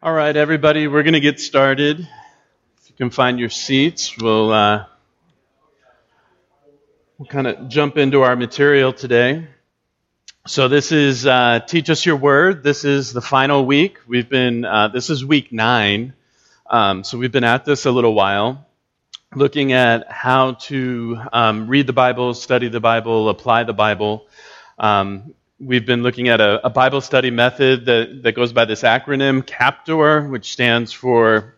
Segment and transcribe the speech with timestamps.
[0.00, 1.98] All right, everybody, we're going to get started.
[1.98, 4.84] If you can find your seats, we'll, uh,
[7.18, 9.48] we'll kind of jump into our material today.
[10.46, 12.62] So this is uh, Teach Us Your Word.
[12.62, 13.98] This is the final week.
[14.06, 16.12] We've been, uh, this is week nine.
[16.70, 18.68] Um, so we've been at this a little while,
[19.34, 24.28] looking at how to um, read the Bible, study the Bible, apply the Bible.
[24.78, 28.82] Um, We've been looking at a, a, Bible study method that, that goes by this
[28.82, 31.56] acronym CAPTOR, which stands for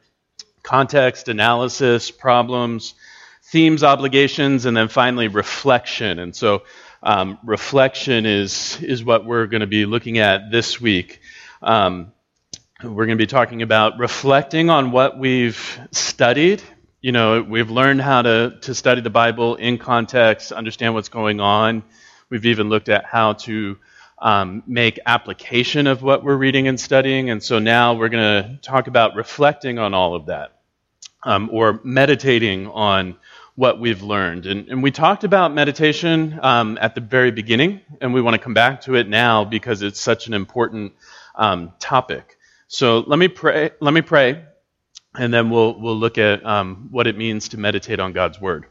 [0.63, 2.95] context, analysis, problems,
[3.43, 6.19] themes, obligations, and then finally reflection.
[6.19, 6.63] And so
[7.03, 11.21] um, reflection is, is what we're going to be looking at this week.
[11.61, 12.15] Um,
[12.83, 16.63] we're going to be talking about reflecting on what we've studied.
[17.03, 21.41] You know, we've learned how to, to study the Bible in context, understand what's going
[21.41, 21.83] on.
[22.31, 23.77] We've even looked at how to
[24.21, 27.31] um, make application of what we're reading and studying.
[27.31, 30.61] And so now we're going to talk about reflecting on all of that
[31.23, 33.17] um, or meditating on
[33.55, 34.47] what we've learned.
[34.47, 38.39] And, and we talked about meditation um, at the very beginning, and we want to
[38.39, 40.93] come back to it now because it's such an important
[41.35, 42.39] um, topic.
[42.69, 43.71] So let me pray.
[43.81, 44.45] Let me pray,
[45.15, 48.67] and then we'll we'll look at um, what it means to meditate on God's word.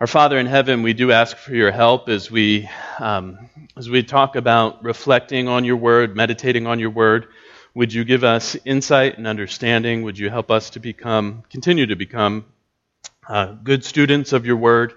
[0.00, 4.04] Our Father in heaven, we do ask for your help as we, um, as we
[4.04, 7.26] talk about reflecting on your word, meditating on your word.
[7.74, 10.02] Would you give us insight and understanding?
[10.04, 12.44] Would you help us to become, continue to become
[13.28, 14.94] uh, good students of your word,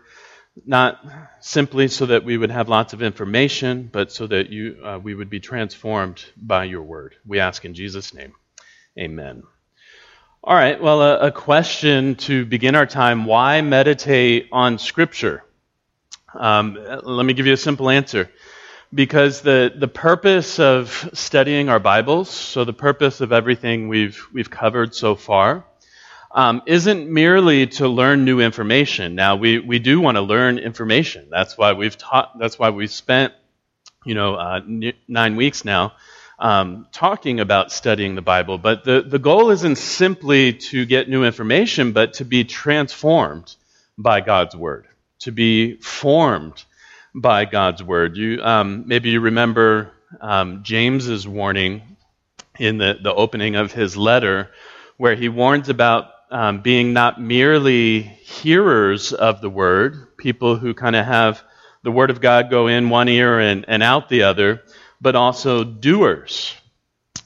[0.68, 1.04] not
[1.40, 5.16] simply so that we would have lots of information, but so that you, uh, we
[5.16, 7.16] would be transformed by your word.
[7.26, 8.34] We ask in Jesus' name.
[9.00, 9.42] Amen.
[10.44, 15.44] All right, well, a, a, question to begin our time why meditate on Scripture?
[16.34, 18.28] Um, let me give you a simple answer.
[18.92, 24.50] Because the, the purpose of studying our Bibles, so the purpose of everything we've, we've
[24.50, 25.64] covered so far,
[26.32, 29.14] um, isn't merely to learn new information.
[29.14, 31.28] Now, we, we do want to learn information.
[31.30, 33.32] That's why we've taught, that's why we've spent,
[34.06, 34.62] you know, uh,
[35.08, 35.94] nine weeks now
[36.42, 38.58] um, talking about studying the Bible.
[38.58, 43.56] But the, the goal isn't simply to get new information, but to be transformed
[43.96, 44.88] by God's Word,
[45.20, 46.64] to be formed
[47.14, 48.18] by God's Word.
[48.18, 51.84] You, um, maybe you remember um, James's warning
[52.58, 54.50] in the, the opening of his letter,
[54.98, 60.96] where he warns about um, being not merely hearers of the Word, people who kind
[60.96, 61.44] of have
[61.84, 64.64] the Word of God go in one ear and, and out the other,
[65.02, 66.56] but also doers.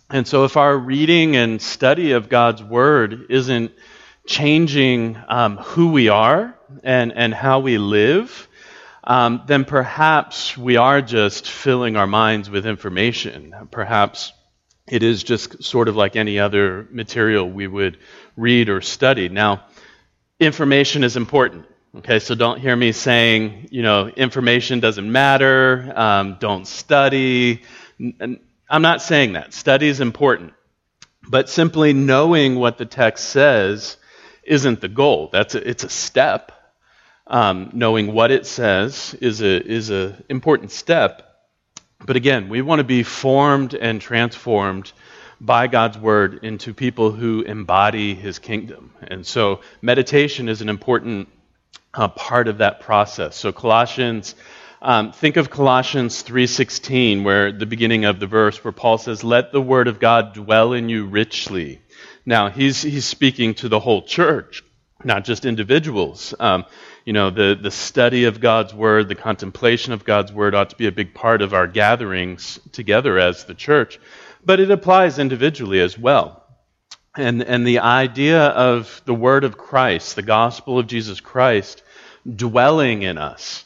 [0.09, 3.71] And so, if our reading and study of God's Word isn't
[4.25, 8.47] changing um, who we are and, and how we live,
[9.03, 13.53] um, then perhaps we are just filling our minds with information.
[13.71, 14.31] Perhaps
[14.87, 17.97] it is just sort of like any other material we would
[18.35, 19.29] read or study.
[19.29, 19.65] Now,
[20.39, 21.65] information is important.
[22.00, 27.61] Okay, so don't hear me saying, you know, information doesn't matter, um, don't study.
[28.01, 29.53] I'm not saying that.
[29.53, 30.51] Study is important.
[31.25, 33.95] But simply knowing what the text says
[34.44, 35.29] isn't the goal.
[35.31, 36.51] That's a, it's a step.
[37.28, 41.22] Um, knowing what it says is a is a important step.
[42.05, 44.91] But again, we want to be formed and transformed
[45.39, 48.91] by God's word into people who embody His kingdom.
[49.01, 51.29] And so, meditation is an important
[51.95, 53.35] uh, part of that process.
[53.35, 54.35] So Colossians,
[54.81, 59.51] um, think of Colossians 3:16, where the beginning of the verse where Paul says, "Let
[59.51, 61.81] the word of God dwell in you richly."
[62.25, 64.63] Now he's he's speaking to the whole church,
[65.03, 66.34] not just individuals.
[66.39, 66.66] Um,
[67.05, 70.75] you know, the the study of God's word, the contemplation of God's word ought to
[70.75, 74.00] be a big part of our gatherings together as the church,
[74.44, 76.45] but it applies individually as well.
[77.17, 81.81] And, and the idea of the word of Christ, the gospel of Jesus Christ,
[82.33, 83.65] dwelling in us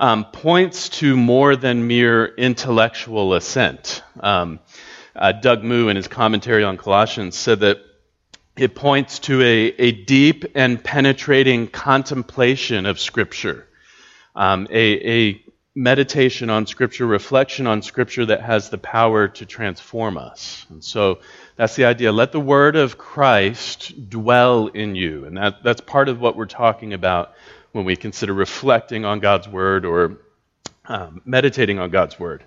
[0.00, 4.02] um, points to more than mere intellectual assent.
[4.18, 4.60] Um,
[5.14, 7.78] uh, Doug Moo, in his commentary on Colossians, said that
[8.56, 13.66] it points to a, a deep and penetrating contemplation of Scripture,
[14.34, 20.16] um, a, a meditation on Scripture, reflection on Scripture that has the power to transform
[20.16, 20.66] us.
[20.70, 21.20] And so
[21.56, 22.10] that's the idea.
[22.10, 25.26] Let the Word of Christ dwell in you.
[25.26, 27.34] And that, that's part of what we're talking about
[27.72, 30.18] when we consider reflecting on God's Word or
[30.86, 32.44] um, meditating on God's Word.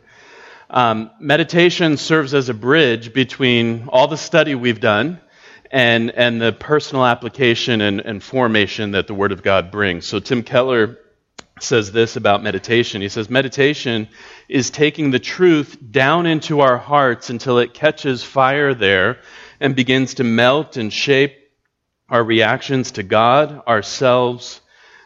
[0.70, 5.22] Um, meditation serves as a bridge between all the study we've done
[5.72, 10.06] and, and the personal application and, and formation that the Word of God brings.
[10.06, 10.98] So, Tim Keller
[11.60, 13.02] says this about meditation.
[13.02, 14.10] He says, Meditation
[14.50, 19.20] is taking the truth down into our hearts until it catches fire there
[19.60, 21.38] and begins to melt and shape
[22.10, 24.62] our reactions to God, ourselves,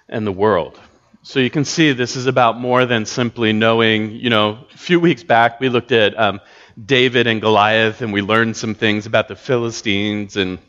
[0.10, 0.80] and the world.
[1.24, 5.00] So you can see this is about more than simply knowing, you know, a few
[5.00, 6.40] weeks back we looked at um,
[6.84, 10.60] David and Goliath and we learned some things about the Philistines and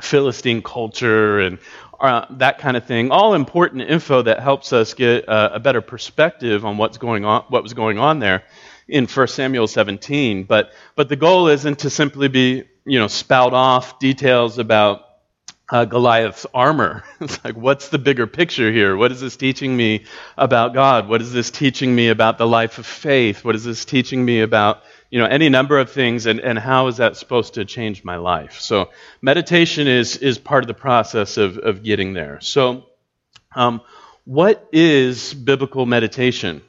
[0.00, 1.58] Philistine culture and
[1.98, 3.10] uh, that kind of thing.
[3.10, 7.44] All important info that helps us get a, a better perspective on what's going on,
[7.48, 8.44] what was going on there
[8.86, 10.44] in 1 Samuel 17.
[10.44, 15.05] But, but the goal isn't to simply be, you know, spout off details about
[15.68, 17.04] uh, Goliath's armor.
[17.20, 18.96] it's like, what's the bigger picture here?
[18.96, 20.04] What is this teaching me
[20.36, 21.08] about God?
[21.08, 23.44] What is this teaching me about the life of faith?
[23.44, 26.86] What is this teaching me about, you know, any number of things, and, and how
[26.86, 28.60] is that supposed to change my life?
[28.60, 28.90] So,
[29.20, 32.40] meditation is, is part of the process of, of getting there.
[32.40, 32.86] So,
[33.54, 33.80] um,
[34.24, 36.62] what is biblical meditation?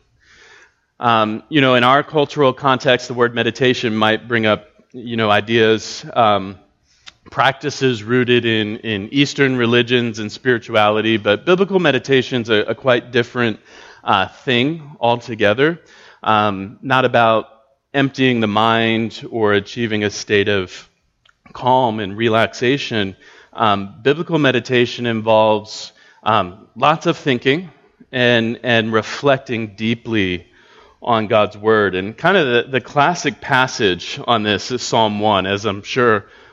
[0.99, 5.29] Um, you know, in our cultural context, the word meditation might bring up, you know,
[5.29, 6.03] ideas.
[6.11, 6.57] Um,
[7.29, 13.12] practices rooted in, in Eastern religions and spirituality, but biblical meditation is a, a, quite
[13.12, 13.59] different
[14.03, 15.81] uh, thing altogether.
[16.24, 17.45] Um, not about
[17.94, 20.89] emptying the mind or achieving a state of
[21.53, 23.15] calm and relaxation.
[23.53, 25.91] Um, biblical meditation involves
[26.23, 27.71] um, lots of thinking
[28.12, 30.47] and, and reflecting deeply
[31.01, 31.95] on God's Word.
[31.95, 36.25] And kind of the, the classic passage on this is Psalm 1, as I'm sure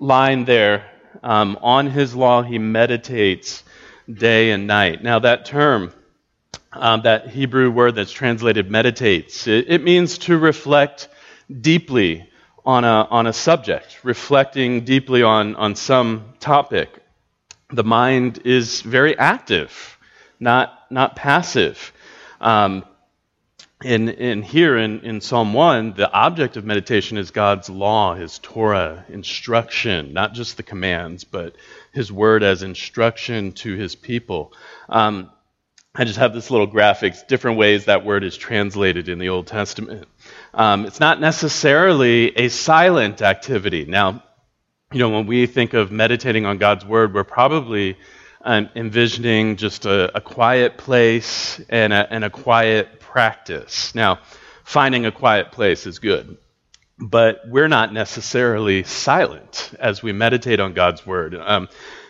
[0.00, 0.90] line there,
[1.22, 3.62] um, on his law he meditates
[4.12, 5.02] day and night.
[5.02, 5.92] Now, that term,
[6.72, 11.08] um, that Hebrew word that's translated meditates, it, it, means to reflect
[11.60, 12.28] deeply
[12.64, 16.90] on a, on a subject, reflecting deeply on, on some topic.
[17.70, 19.98] The mind is very active,
[20.40, 21.92] not, not passive.
[22.40, 22.84] Um,
[23.82, 29.04] in here in, in Psalm 1, the object of meditation is God's law, His Torah,
[29.08, 31.56] instruction, not just the commands, but
[31.92, 34.52] His word as instruction to His people.
[34.88, 35.30] Um,
[35.94, 39.46] I just have this little graphics, different ways that word is translated in the Old
[39.46, 40.06] Testament.
[40.54, 43.86] Um, it's not necessarily a silent activity.
[43.86, 44.22] Now,
[44.92, 47.96] you know, when we think of meditating on God's word, we're probably
[48.42, 53.94] um, envisioning just a, a, quiet place and a, and a quiet practice.
[53.94, 54.20] Now,
[54.64, 56.36] finding a quiet place is good,
[56.96, 61.34] but we're not necessarily silent as we meditate on God's word.
[61.34, 61.68] Um,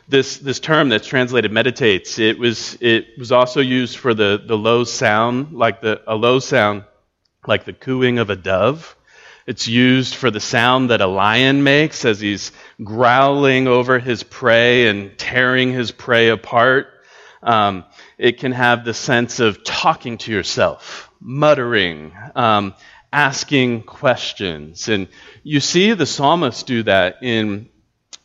[0.09, 4.59] this, this term that's translated meditates, it was, it was also used for the, the
[4.59, 6.85] low sound, like the, a low sound,
[7.47, 8.97] like the cooing of a dove.
[9.47, 12.53] It's used for the sound that a lion makes as he's
[12.85, 16.89] growling over his prey and tearing his prey apart.
[17.43, 17.85] Um,
[18.21, 22.75] it can have the sense of talking to yourself, muttering, um,
[23.11, 24.91] asking questions.
[24.91, 25.09] And
[25.43, 27.71] you see the psalmist do that in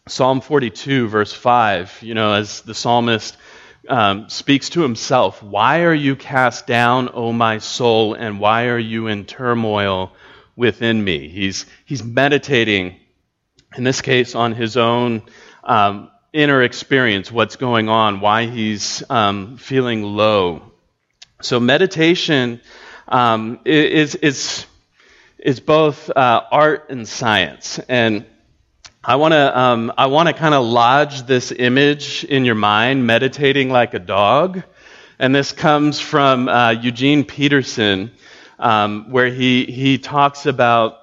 [0.06, 3.37] Psalm 42, verse 5, you know, as the psalmist
[3.87, 8.78] um, speaks to himself Why are you cast down, O my soul, and why are
[8.78, 10.11] you in turmoil
[10.57, 11.30] within me?
[11.30, 12.99] He's, he's meditating,
[13.78, 15.23] in this case, on his own
[15.64, 20.73] um, inner experience, what's going on, why he's um, feeling low.
[21.42, 22.59] So meditation
[23.07, 24.65] um, is, is,
[25.39, 27.80] is both uh, art and science.
[27.87, 28.25] And
[29.01, 33.06] I want to um, I want to kind of lodge this image in your mind,
[33.07, 34.63] meditating like a dog.
[35.19, 38.11] And this comes from uh, Eugene Peterson,
[38.59, 40.97] um, where he, he talks about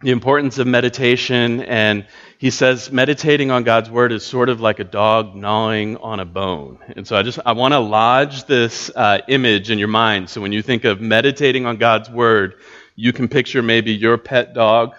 [0.00, 2.06] the importance of meditation and
[2.38, 6.24] he says meditating on God's word is sort of like a dog gnawing on a
[6.24, 6.78] bone.
[6.94, 10.30] And so I just I want to lodge this uh, image in your mind.
[10.30, 12.60] So when you think of meditating on God's word,
[12.94, 14.94] you can picture maybe your pet dog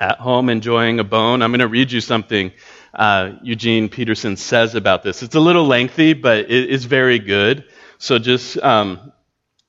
[0.00, 1.42] at home enjoying a bone.
[1.42, 2.50] I'm going to read you something
[2.94, 5.22] uh, Eugene Peterson says about this.
[5.22, 7.64] It's a little lengthy, but it is very good.
[7.98, 9.12] So just um,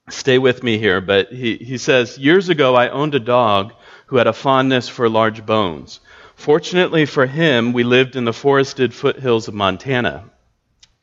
[0.10, 1.02] stay with me here.
[1.02, 3.74] But he, he says, Years ago, I owned a dog
[4.08, 6.00] who had a fondness for large bones.
[6.36, 10.26] Fortunately for him, we lived in the forested foothills of Montana.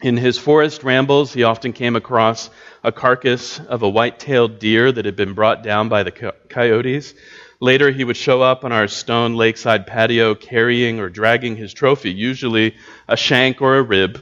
[0.02, 2.50] In his forest rambles, he often came across
[2.82, 7.14] a carcass of a white tailed deer that had been brought down by the coyotes.
[7.60, 12.10] Later, he would show up on our stone lakeside patio carrying or dragging his trophy,
[12.10, 12.74] usually
[13.06, 14.20] a shank or a rib.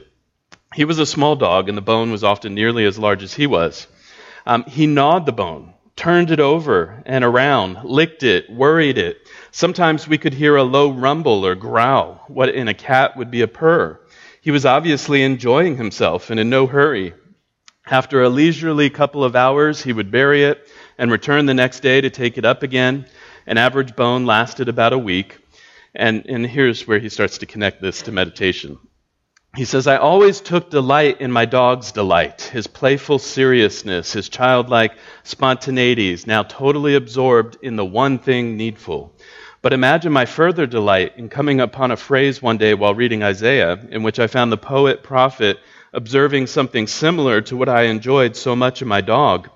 [0.75, 3.47] He was a small dog, and the bone was often nearly as large as he
[3.47, 3.87] was.
[4.45, 9.27] Um, he gnawed the bone, turned it over and around, licked it, worried it.
[9.51, 12.23] Sometimes we could hear a low rumble or growl.
[12.27, 13.99] What in a cat would be a purr.
[14.41, 17.13] He was obviously enjoying himself and in no hurry.
[17.85, 20.67] After a leisurely couple of hours, he would bury it
[20.97, 23.05] and return the next day to take it up again.
[23.45, 25.39] An average bone lasted about a week.
[25.93, 28.79] And, and here's where he starts to connect this to meditation.
[29.53, 34.93] He says, I always took delight in my dog's delight, his playful seriousness, his childlike
[35.25, 39.13] spontaneities, now totally absorbed in the one thing needful.
[39.61, 43.77] But imagine my further delight in coming upon a phrase one day while reading Isaiah,
[43.89, 45.59] in which I found the poet prophet
[45.91, 49.49] observing something similar to what I enjoyed so much in my dog,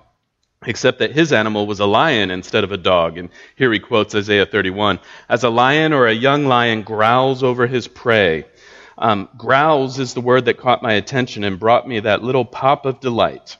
[0.66, 3.16] except that his animal was a lion instead of a dog.
[3.16, 7.66] And here he quotes Isaiah 31 As a lion or a young lion growls over
[7.66, 8.44] his prey,
[8.98, 12.86] um, growls is the word that caught my attention and brought me that little pop
[12.86, 13.56] of delight.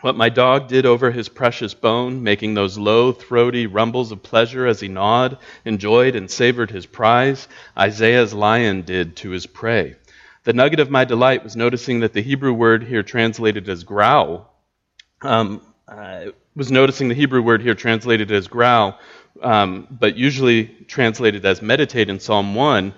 [0.00, 4.66] What my dog did over his precious bone, making those low, throaty rumbles of pleasure
[4.66, 7.46] as he gnawed, enjoyed, and savored his prize,
[7.78, 9.94] Isaiah's lion did to his prey.
[10.42, 14.52] The nugget of my delight was noticing that the Hebrew word here translated as growl,
[15.20, 18.98] um, uh, was noticing the Hebrew word here translated as growl,
[19.40, 22.92] um, but usually translated as meditate in Psalm 1,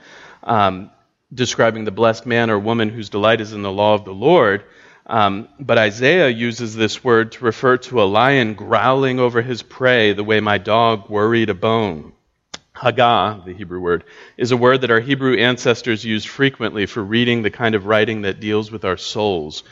[0.45, 0.91] um,
[1.35, 4.65] describing the blessed man or woman whose delight is in the law of the Lord.
[5.07, 10.13] Um, but Isaiah uses this word to refer to a lion growling over his prey
[10.13, 12.13] the way my dog worried a bone.
[12.75, 14.05] Hagah, the Hebrew word,
[14.37, 18.23] is a word that our Hebrew ancestors used frequently for reading the kind of writing
[18.23, 19.63] that deals with our souls.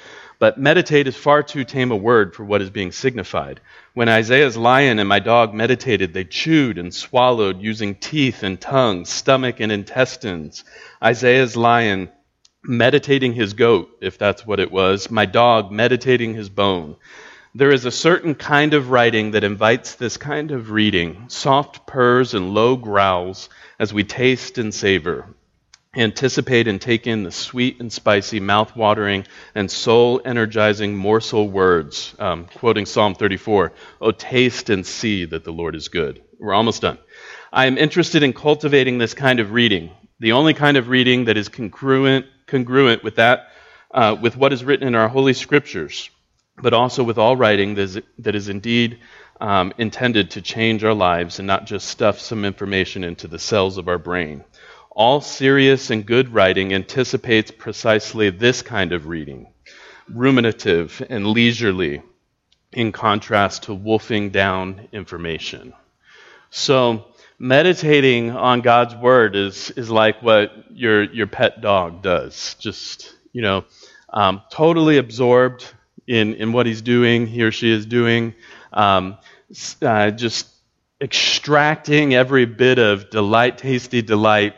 [0.42, 3.60] But meditate is far too tame a word for what is being signified.
[3.94, 9.04] When Isaiah's lion and my dog meditated, they chewed and swallowed using teeth and tongue,
[9.04, 10.64] stomach and intestines.
[11.00, 12.10] Isaiah's lion
[12.64, 16.96] meditating his goat, if that's what it was, my dog meditating his bone.
[17.54, 22.34] There is a certain kind of writing that invites this kind of reading soft purrs
[22.34, 25.28] and low growls as we taste and savor
[25.94, 32.14] anticipate and take in the sweet and spicy, mouth-watering, and soul-energizing morsel words.
[32.18, 36.80] Um, quoting Psalm 34, "Oh, taste and see that the Lord is good." We're almost
[36.80, 36.98] done.
[37.52, 41.36] I am interested in cultivating this kind of reading, the only kind of reading that
[41.36, 43.48] is congruent, congruent with that,
[43.92, 46.08] uh, with what is written in our holy scriptures,
[46.56, 48.98] but also with all writing that is, that is indeed
[49.42, 53.76] um, intended to change our lives and not just stuff some information into the cells
[53.76, 54.44] of our brain.
[54.94, 59.48] All serious and good writing anticipates precisely this kind of reading
[60.10, 62.02] ruminative and leisurely,
[62.72, 65.72] in contrast to wolfing down information.
[66.50, 67.06] So,
[67.38, 72.54] meditating on God's word is, is like what your, your pet dog does.
[72.58, 73.64] Just, you know,
[74.10, 75.72] um, totally absorbed
[76.06, 78.34] in, in what he's doing, he or she is doing,
[78.72, 79.16] um,
[79.80, 80.48] uh, just
[81.00, 84.54] extracting every bit of delight, tasty delight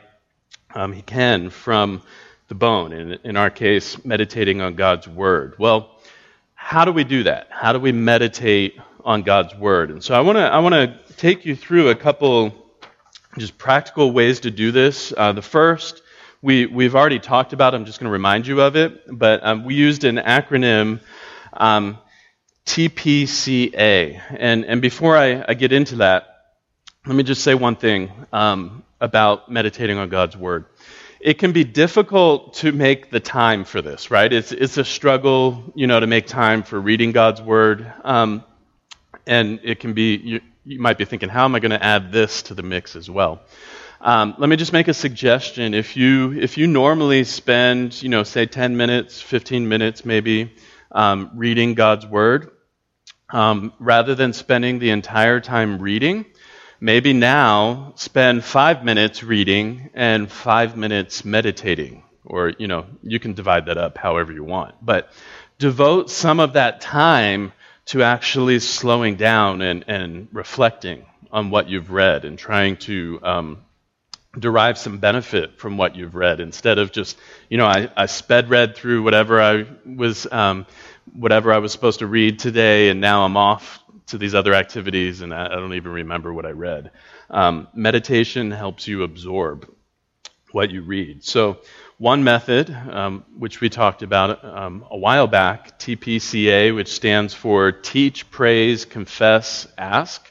[0.74, 2.02] um, he can from
[2.48, 5.54] the bone, in, in our case, meditating on God's Word.
[5.58, 5.90] Well,
[6.54, 7.48] how do we do that?
[7.50, 9.90] How do we meditate on God's Word?
[9.90, 12.54] And so I want to I wanna take you through a couple
[13.38, 15.12] just practical ways to do this.
[15.16, 16.02] Uh, the first,
[16.42, 19.64] we, we've already talked about, I'm just going to remind you of it, but um,
[19.64, 21.00] we used an acronym.
[21.52, 21.98] Um,
[22.66, 24.20] TPCA.
[24.30, 26.33] And, and before I, I, get into that,
[27.06, 28.10] let me just say one thing.
[28.32, 30.64] Um, about meditating on God's Word.
[31.20, 34.30] It can be difficult to make the time for this, right?
[34.30, 37.90] It's, it's a struggle, you know, to make time for reading God's Word.
[38.02, 38.44] Um,
[39.26, 42.12] and it can be, you, you might be thinking, how am I going to add
[42.12, 43.40] this to the mix as well?
[44.00, 45.72] Um, let me just make a suggestion.
[45.72, 50.52] If you if you normally spend, you know, say 10 minutes, 15 minutes maybe,
[50.92, 52.50] um, reading God's Word,
[53.30, 56.26] um, rather than spending the entire time reading,
[56.84, 62.02] Maybe now spend five minutes reading and five minutes meditating.
[62.26, 64.74] Or, you know, you can divide that up however you want.
[64.82, 65.10] But
[65.58, 67.54] devote some of that time
[67.86, 73.64] to actually slowing down and, and reflecting on what you've read and trying to um,
[74.38, 77.16] derive some benefit from what you've read instead of just,
[77.48, 80.66] you know, I, I sped read through whatever I was, um,
[81.14, 85.22] whatever I was supposed to read today, and now I'm off to these other activities,
[85.22, 86.90] and I, don't even remember what I read.
[87.30, 89.68] Um, meditation helps you absorb
[90.52, 91.24] what you read.
[91.24, 91.58] So,
[91.98, 97.70] one method, um, which we talked about um, a while back, TPCA, which stands for
[97.70, 100.30] Teach, Praise, Confess, Ask.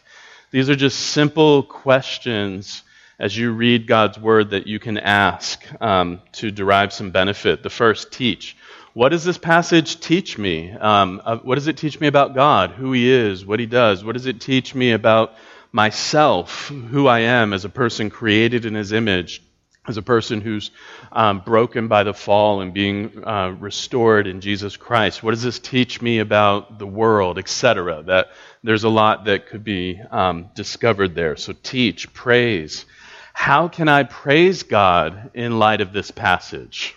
[0.52, 2.84] These are just simple questions
[3.18, 7.64] as you read God's word that you can ask um, to derive some benefit.
[7.64, 8.58] The first, teach.
[8.94, 10.72] What does this passage teach me?
[10.72, 14.04] Um, uh, what does it teach me about God, who He is, what He does?
[14.06, 15.34] What does it teach me about
[15.72, 19.42] myself, who I am as a person created in His image,
[19.88, 20.70] as a person who's
[21.12, 25.24] um, broken by the fall and being uh, restored in Jesus Christ?
[25.24, 28.04] What does this teach me about the world, etc.?
[28.04, 28.28] That
[28.62, 31.36] there's a lot that could be um, discovered there.
[31.36, 32.86] So teach, praise.
[33.34, 36.96] How can I praise God in light of this passage?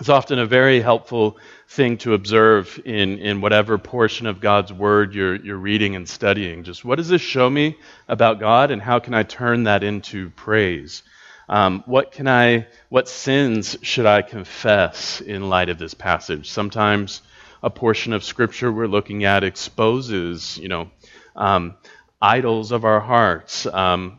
[0.00, 5.14] It's often a very helpful thing to observe in, in whatever portion of God's Word
[5.14, 6.64] you're, you're reading and studying.
[6.64, 7.76] Just what does this show me
[8.08, 11.04] about God, and how can I turn that into praise?
[11.48, 16.50] Um, what can I, what sins should I confess in light of this passage?
[16.50, 17.22] Sometimes
[17.62, 20.90] a portion of Scripture we're looking at exposes, you know,
[21.36, 21.76] um,
[22.20, 24.18] idols of our hearts, um,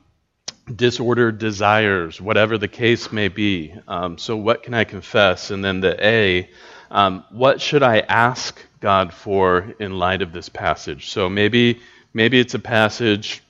[0.74, 3.74] disordered desires, whatever the case may be.
[3.88, 5.52] Um, so, what can I confess?
[5.52, 6.50] And then the A,
[6.92, 11.10] um, what should I ask God for in light of this passage?
[11.10, 11.82] So maybe
[12.14, 13.42] maybe it's a passage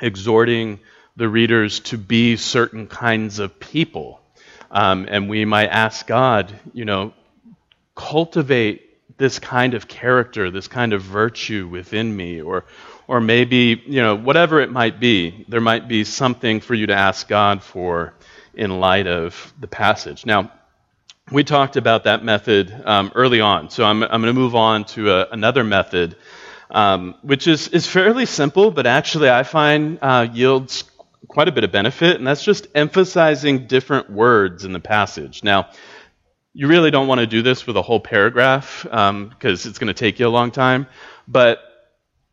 [0.00, 0.80] exhorting
[1.16, 4.20] the readers to be certain kinds of people,
[4.70, 7.12] um, and we might ask God, you know,
[7.94, 8.84] cultivate
[9.18, 12.64] this kind of character, this kind of virtue within me, or
[13.08, 16.94] or maybe, you know, whatever it might be, there might be something for you to
[16.94, 18.14] ask God for
[18.52, 20.26] in light of the passage.
[20.26, 20.52] Now,
[21.32, 24.84] we talked about that method um, early on, so I'm, I'm going to move on
[24.84, 26.16] to a, another method,
[26.70, 30.84] um, which is, is fairly simple, but actually I find uh, yields
[31.28, 35.42] quite a bit of benefit, and that's just emphasizing different words in the passage.
[35.42, 35.70] Now,
[36.52, 39.88] you really don't want to do this with a whole paragraph because um, it's going
[39.88, 40.86] to take you a long time,
[41.26, 41.60] but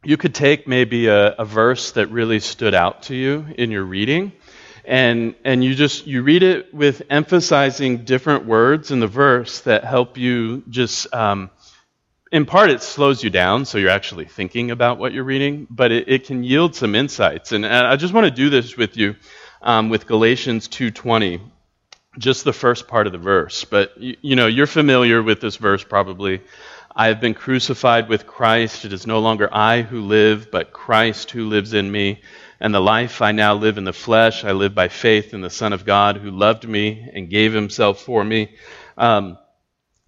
[0.06, 3.84] you could take maybe a, a, verse that really stood out to you in your
[3.84, 4.32] reading
[4.86, 9.84] and and you just you read it with emphasizing different words in the verse that
[9.84, 11.50] help you just um,
[12.32, 15.92] in part it slows you down so you're actually thinking about what you're reading but
[15.92, 17.52] it, it can yield some insights.
[17.52, 19.16] And, and i just want to do this with you
[19.62, 21.42] um, with galatians 2.20
[22.18, 23.66] just the first part of the verse.
[23.66, 26.42] But you, you know you're familiar with this verse probably
[26.98, 28.86] I have been crucified with Christ.
[28.86, 32.22] It is no longer I who live, but Christ who lives in me.
[32.62, 35.50] And the life I now live in the flesh, I live by faith in the
[35.50, 38.56] Son of God who loved me and gave himself for me.
[38.98, 39.38] Um,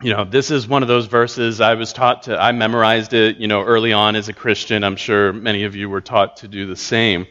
[0.02, 3.36] you know, this is one of those verses I was taught to, I memorized it,
[3.36, 4.86] you know, early on as a Christian.
[4.86, 7.28] I'm sure many of you were taught to do the same.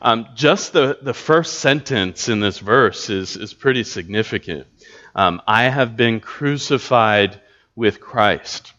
[0.00, 4.68] Um, just the, the first sentence in this verse is, is pretty significant.
[5.16, 7.40] Um, I have been crucified
[7.74, 8.72] with Christ.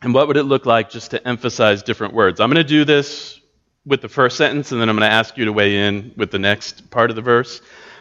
[0.00, 2.40] And what would it look like just to emphasize different words?
[2.40, 3.40] I'm going to do this
[3.84, 6.30] with the first sentence, and then I'm going to ask you to weigh in with
[6.30, 7.60] the next part of the verse.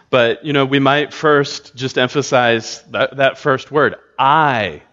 [0.09, 4.83] But, you know, we might first just emphasize that, that first word I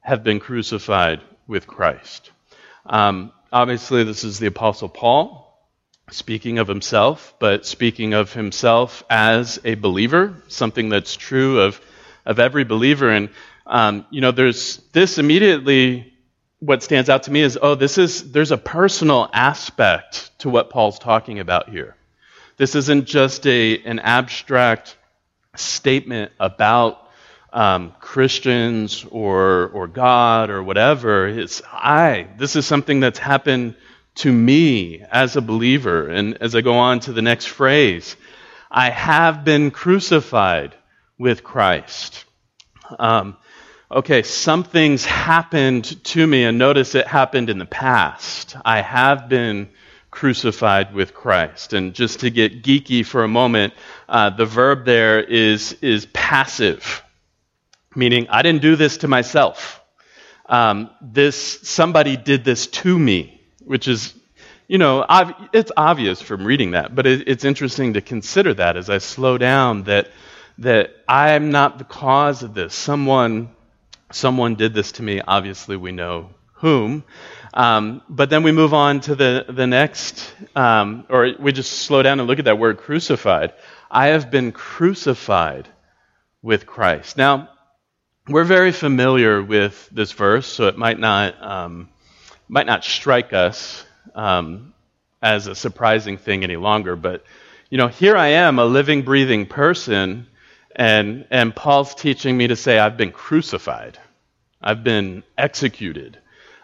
[0.00, 2.32] have been crucified with Christ.
[2.86, 5.44] Um, obviously, this is the Apostle Paul
[6.10, 11.80] speaking of himself, but speaking of himself as a believer, something that's true of,
[12.24, 13.10] of every believer.
[13.10, 13.28] And,
[13.66, 16.14] um, you know, there's this immediately
[16.60, 20.70] what stands out to me is oh, this is, there's a personal aspect to what
[20.70, 21.96] Paul's talking about here.
[22.56, 24.96] This isn't just a, an abstract
[25.54, 27.08] statement about
[27.52, 31.28] um, Christians or, or God or whatever.
[31.28, 32.28] It's I.
[32.36, 33.76] This is something that's happened
[34.16, 36.08] to me as a believer.
[36.08, 38.16] And as I go on to the next phrase,
[38.70, 40.74] I have been crucified
[41.18, 42.24] with Christ.
[42.98, 43.36] Um,
[43.90, 48.56] okay, something's happened to me, and notice it happened in the past.
[48.64, 49.68] I have been
[50.10, 51.72] crucified with Christ.
[51.72, 53.74] And just to get geeky for a moment,
[54.08, 57.02] uh, the verb there is, is passive,
[57.94, 59.82] meaning I didn't do this to myself.
[60.46, 64.14] Um, this somebody did this to me, which is,
[64.66, 65.04] you know,
[65.52, 69.36] it's obvious from reading that, but it, it's interesting to consider that as I slow
[69.36, 70.08] down that
[70.58, 72.74] that I'm not the cause of this.
[72.74, 73.50] Someone
[74.10, 75.20] someone did this to me.
[75.20, 77.04] Obviously, we know whom.
[77.54, 82.02] Um, but then we move on to the, the next, um, or we just slow
[82.02, 83.52] down and look at that word crucified.
[83.90, 85.68] I have been crucified
[86.42, 87.16] with Christ.
[87.16, 87.50] Now,
[88.28, 91.88] we're very familiar with this verse, so it might not, um,
[92.48, 94.74] might not strike us um,
[95.22, 96.96] as a surprising thing any longer.
[96.96, 97.24] But,
[97.70, 100.26] you know, here I am, a living, breathing person
[100.78, 103.98] and, and Paul's teaching me to say, I've been crucified.
[104.62, 106.18] I've been executed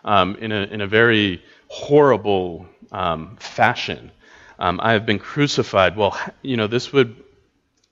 [0.04, 4.10] um, in, a, in a very horrible um, fashion.
[4.58, 5.96] um, I have been crucified.
[5.96, 7.16] Well, you know, this would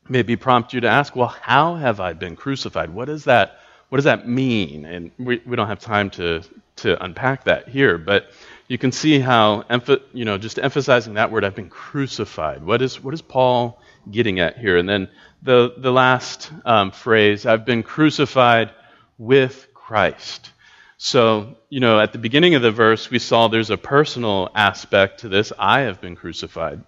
[0.08, 2.90] maybe prompt you to ask, well, how have I been crucified?
[2.90, 3.58] What does that,
[3.88, 4.84] what does that mean?
[4.84, 6.42] And we, we don't have time to,
[6.76, 8.30] to unpack that here, but
[8.68, 9.64] you can see how,
[10.12, 12.64] you know, just emphasizing that word, I've been crucified.
[12.64, 13.80] What is, what is Paul
[14.10, 14.76] getting at here?
[14.78, 15.08] And then
[15.42, 18.70] the, the last um, phrase, I've been crucified
[19.18, 20.50] with Christ.
[20.98, 25.20] So, you know, at the beginning of the verse, we saw there's a personal aspect
[25.20, 25.52] to this.
[25.58, 26.84] I have been crucified.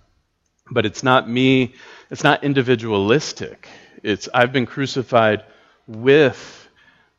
[0.70, 1.74] But it's not me,
[2.10, 3.68] it's not individualistic.
[4.02, 5.44] It's I've been crucified
[5.86, 6.68] with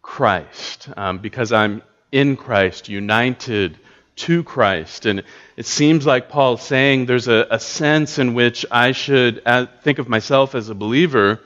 [0.02, 3.78] Christ um, because I'm in Christ, united
[4.18, 5.06] to Christ.
[5.06, 5.24] And
[5.58, 10.00] it seems like Paul's saying there's a, a sense in which I should uh, think
[10.00, 11.42] of myself as a believer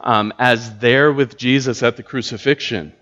[0.00, 2.92] um, as there with Jesus at the crucifixion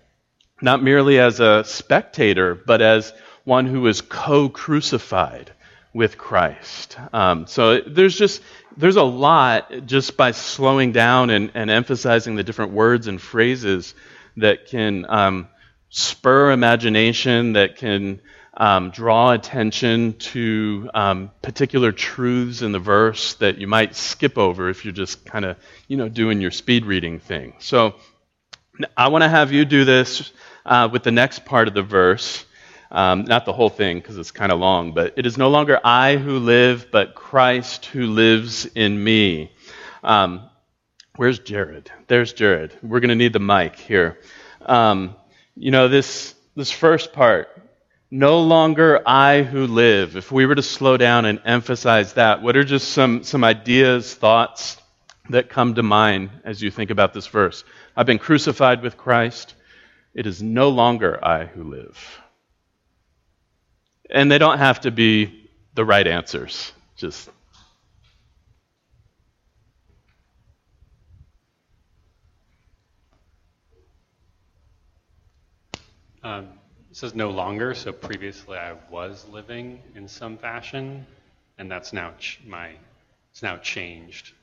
[0.61, 5.51] not merely as a spectator, but as one who is co crucified
[5.93, 6.97] with Christ.
[7.11, 8.41] Um, so there's just
[8.77, 13.93] there's a lot just by slowing down and, and emphasizing the different words and phrases
[14.37, 15.49] that can um,
[15.89, 18.21] spur imagination, that can
[18.55, 24.69] um, draw attention to um, particular truths in the verse that you might skip over
[24.69, 27.53] if you're just kind of you know doing your speed reading thing.
[27.59, 27.95] So
[28.97, 30.31] I want to have you do this
[30.65, 32.45] uh, with the next part of the verse.
[32.91, 35.79] Um, not the whole thing because it's kind of long, but it is no longer
[35.81, 39.53] I who live, but Christ who lives in me.
[40.03, 40.49] Um,
[41.15, 41.89] where's Jared?
[42.07, 42.77] There's Jared.
[42.83, 44.19] We're going to need the mic here.
[44.65, 45.15] Um,
[45.55, 47.60] you know, this, this first part,
[48.11, 50.17] no longer I who live.
[50.17, 54.13] If we were to slow down and emphasize that, what are just some, some ideas,
[54.13, 54.77] thoughts
[55.29, 57.63] that come to mind as you think about this verse?
[57.95, 59.55] I've been crucified with Christ.
[60.13, 62.21] It is no longer I who live.
[64.09, 66.73] And they don't have to be the right answers.
[66.97, 67.29] Just
[76.23, 76.49] Um,
[76.91, 81.05] it says no longer, so previously I was living in some fashion,
[81.57, 82.71] and that's now ch- my
[83.31, 84.33] it's now changed.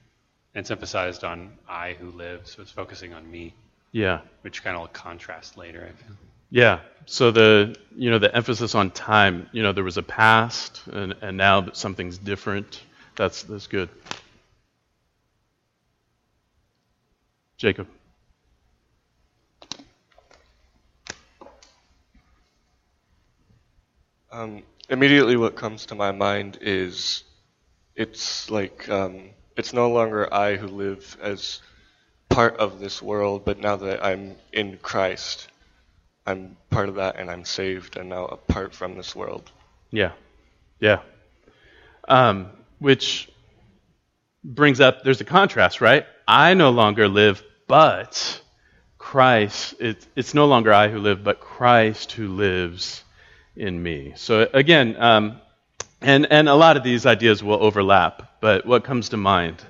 [0.54, 3.52] And it's emphasized on I who live, so it's focusing on me.
[3.92, 4.20] Yeah.
[4.40, 6.16] Which kind of will contrast later, I feel.
[6.48, 6.80] Yeah.
[7.04, 9.50] So the you know the emphasis on time.
[9.52, 12.80] You know there was a past, and and now that something's different.
[13.16, 13.90] That's that's good.
[17.58, 17.88] Jacob.
[24.30, 27.24] Um, immediately, what comes to my mind is
[27.96, 31.60] it's like um, it's no longer I who live as
[32.28, 35.48] part of this world, but now that I'm in Christ,
[36.26, 39.50] I'm part of that and I'm saved and now apart from this world.
[39.90, 40.12] Yeah.
[40.78, 41.00] Yeah.
[42.06, 43.30] Um, which
[44.44, 46.06] brings up there's a contrast, right?
[46.26, 48.42] I no longer live, but
[48.98, 53.02] Christ, it, it's no longer I who live, but Christ who lives
[53.58, 54.12] in me.
[54.16, 55.40] So again, um,
[56.00, 59.62] and, and a lot of these ideas will overlap, but what comes to mind?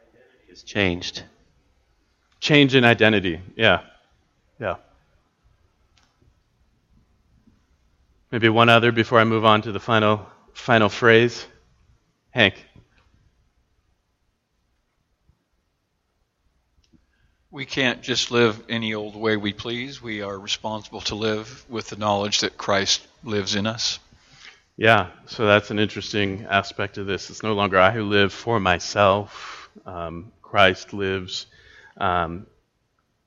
[0.00, 1.22] Identity is changed.
[2.40, 3.40] Change in identity.
[3.56, 3.80] Yeah.
[4.60, 4.76] Yeah.
[8.30, 11.46] Maybe one other before I move on to the final final phrase.
[12.30, 12.66] Hank.
[17.54, 20.02] We can't just live any old way we please.
[20.02, 24.00] We are responsible to live with the knowledge that Christ lives in us.
[24.76, 27.30] Yeah, so that's an interesting aspect of this.
[27.30, 29.70] It's no longer I who live for myself.
[29.86, 31.46] Um, Christ lives,
[31.96, 32.48] um,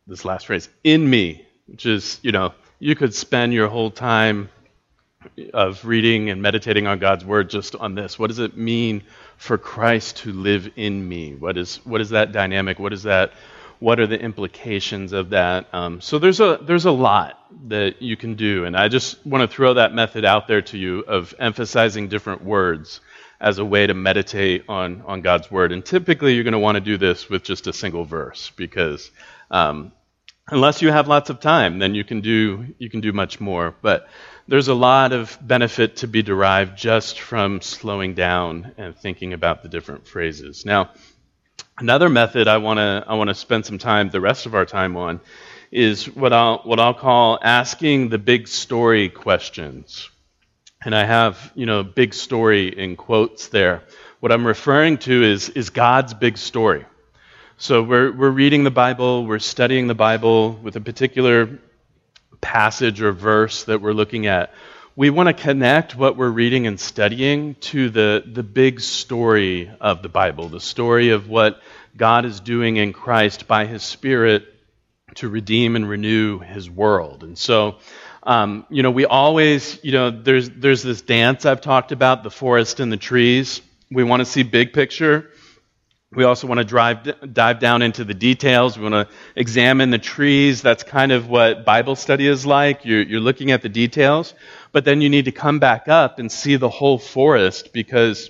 [0.08, 4.50] this last phrase, in me, which is, you know, you could spend your whole time
[5.54, 8.20] of reading and meditating on God's word just on this.
[8.20, 9.04] What does it mean
[9.38, 11.34] for Christ to live in me?
[11.36, 12.78] What is what is that dynamic?
[12.78, 13.32] What is that?
[13.80, 15.68] What are the implications of that?
[15.74, 19.50] Um, so there's a there's a lot that you can do, and I just want
[19.50, 23.02] to throw that method out there to you of emphasizing different words
[23.40, 25.72] as a way to meditate on, on God's Word.
[25.72, 29.12] And typically, you're going to want to do this with just a single verse because
[29.52, 29.92] um,
[30.50, 33.76] unless you have lots of time, then you can do you can do much more.
[33.82, 34.08] But
[34.48, 39.62] there's a lot of benefit to be derived just from slowing down and thinking about
[39.62, 40.66] the different phrases.
[40.66, 40.92] Now,
[41.80, 44.66] another method I want to I want to spend some time, the rest of our
[44.66, 45.20] time on,
[45.72, 50.10] is what I'll what I'll call asking the big story questions
[50.84, 53.84] and I have, you know, big story in quotes there.
[54.20, 56.86] What I'm referring to is, is God's big story.
[57.58, 61.60] So we're, we're reading the Bible, we're studying the Bible with a particular
[62.40, 64.54] passage or verse that we're looking at,
[64.98, 70.02] we want to connect what we're reading and studying to the, the big story of
[70.02, 71.62] the Bible, the story of what
[71.96, 74.52] God is doing in Christ by His Spirit
[75.18, 77.24] to redeem and renew His world.
[77.24, 77.76] And so,
[78.24, 82.32] um, you know, we always, you know, there's, there's this dance I've talked about, the
[82.32, 83.62] forest and the trees.
[83.92, 85.30] We want to see big picture.
[86.14, 88.78] We also want to drive, dive down into the details.
[88.78, 90.62] We want to examine the trees.
[90.62, 92.86] That's kind of what Bible study is like.
[92.86, 94.34] You're, you're looking at the details,
[94.72, 98.30] but then you need to come back up and see the whole forest because,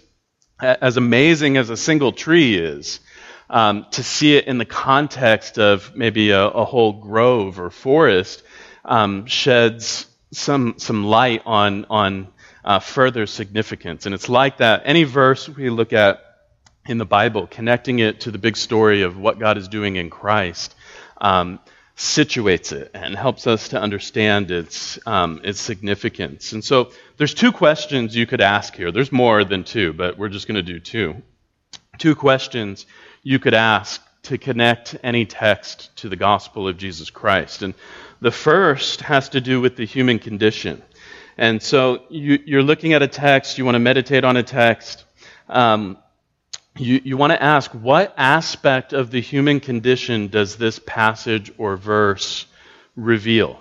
[0.59, 2.99] as amazing as a single tree is,
[3.47, 8.41] um, to see it in the context of maybe a, a whole grove or forest
[8.85, 12.27] um, sheds some some light on on
[12.65, 14.07] uh, further significance.
[14.07, 14.81] And it's like that.
[14.85, 16.26] Any verse we look at
[16.87, 20.09] in the Bible, connecting it to the big story of what God is doing in
[20.09, 20.75] Christ,
[21.19, 21.59] um,
[21.95, 26.53] situates it and helps us to understand its, um, its significance.
[26.53, 28.91] And so there's two questions you could ask here.
[28.91, 31.21] There's more than two, but we're just going to do two.
[31.97, 32.85] Two questions
[33.23, 37.63] you could ask to connect any text to the gospel of Jesus Christ.
[37.63, 37.73] And
[38.21, 40.83] the first has to do with the human condition.
[41.37, 45.03] And so you, are looking at a text, you want to meditate on a text.
[45.49, 45.97] Um,
[46.79, 51.77] you, you want to ask what aspect of the human condition does this passage or
[51.77, 52.45] verse
[52.95, 53.59] reveal?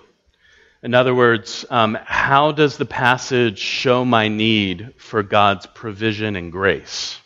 [0.83, 6.51] In other words, um, how does the passage show my need for God's provision and
[6.51, 7.19] grace?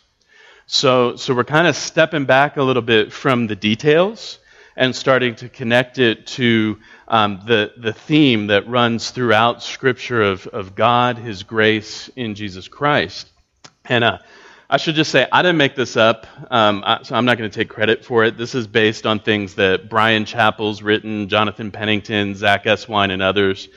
[0.66, 4.38] So, so we're kind of stepping back a little bit from the details
[4.74, 6.78] and starting to connect it to
[7.08, 12.68] um, the, the theme that runs throughout Scripture of, of God, His grace in Jesus
[12.68, 13.28] Christ.
[13.84, 14.18] And uh,
[14.72, 17.50] I should just say, I didn't make this up, um, I, so I'm not going
[17.50, 18.38] to take credit for it.
[18.38, 23.68] This is based on things that Brian Chapell's written, Jonathan Pennington, Zach Eswine, and others.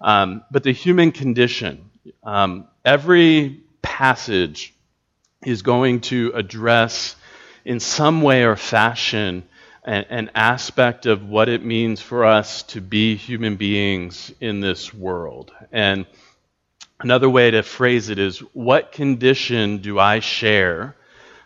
[0.00, 1.90] Um, but the human condition,
[2.22, 4.74] um, every passage
[5.44, 7.16] is going to address
[7.64, 9.42] in some way or fashion
[9.84, 14.94] an, an aspect of what it means for us to be human beings in this
[14.94, 15.50] world.
[15.72, 16.06] And
[17.04, 20.96] Another way to phrase it is what condition do I share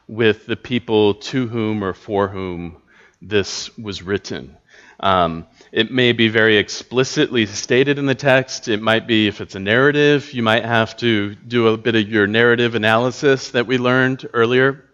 [0.07, 2.81] with the people to whom or for whom
[3.21, 4.57] this was written?
[5.01, 8.69] Um, it may be very explicitly stated in the text.
[8.69, 12.09] It might be, if it's a narrative, you might have to do a bit of
[12.09, 14.85] your narrative analysis that we learned earlier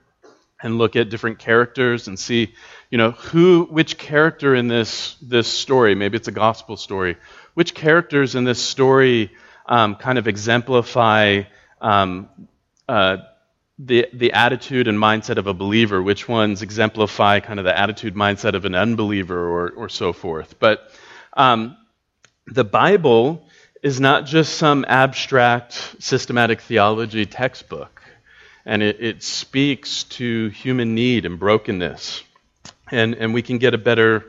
[0.62, 2.54] and look at different characters and see,
[2.88, 7.18] you know, who, which character in this, this story, maybe it's a gospel story,
[7.52, 9.30] which characters in this story
[9.66, 11.42] um, kind of exemplify
[11.80, 12.28] um,
[12.88, 13.18] uh,
[13.78, 18.14] the, the attitude and mindset of a believer, which ones exemplify kind of the attitude
[18.14, 20.58] mindset of an unbeliever or, or so forth.
[20.58, 20.90] But
[21.32, 21.76] um,
[22.46, 23.46] the Bible
[23.82, 28.02] is not just some abstract systematic theology textbook,
[28.64, 32.22] and it, it speaks to human need and brokenness.
[32.90, 34.24] And, and we can get a better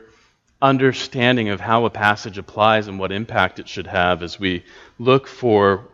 [0.60, 4.64] understanding of how a passage applies and what impact it should have as we
[4.98, 5.86] look for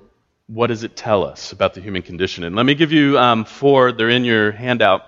[0.47, 2.45] what does it tell us about the human condition.
[2.45, 5.03] And let me give you um, four, they're in your handout,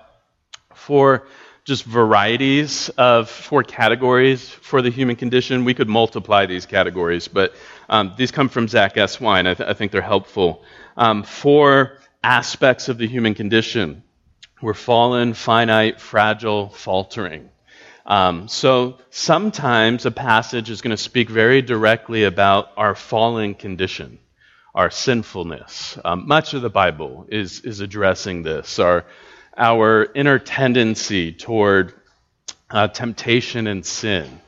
[0.74, 1.26] four
[1.64, 5.64] just varieties of four categories for the human condition.
[5.64, 7.54] We could multiply these categories, but
[7.88, 9.46] um, these come from Zach Eswine.
[9.46, 10.62] I, th- I think they're helpful.
[10.96, 14.02] Um, four aspects of the human condition.
[14.60, 17.50] We're fallen, finite, fragile, faltering.
[18.06, 24.18] Um, so sometimes a passage is going to speak very directly about our fallen condition,
[24.74, 25.98] our sinfulness.
[26.04, 29.06] Um, much of the Bible is, is addressing this, our,
[29.56, 31.94] our inner tendency toward
[32.70, 34.40] uh, temptation and sin.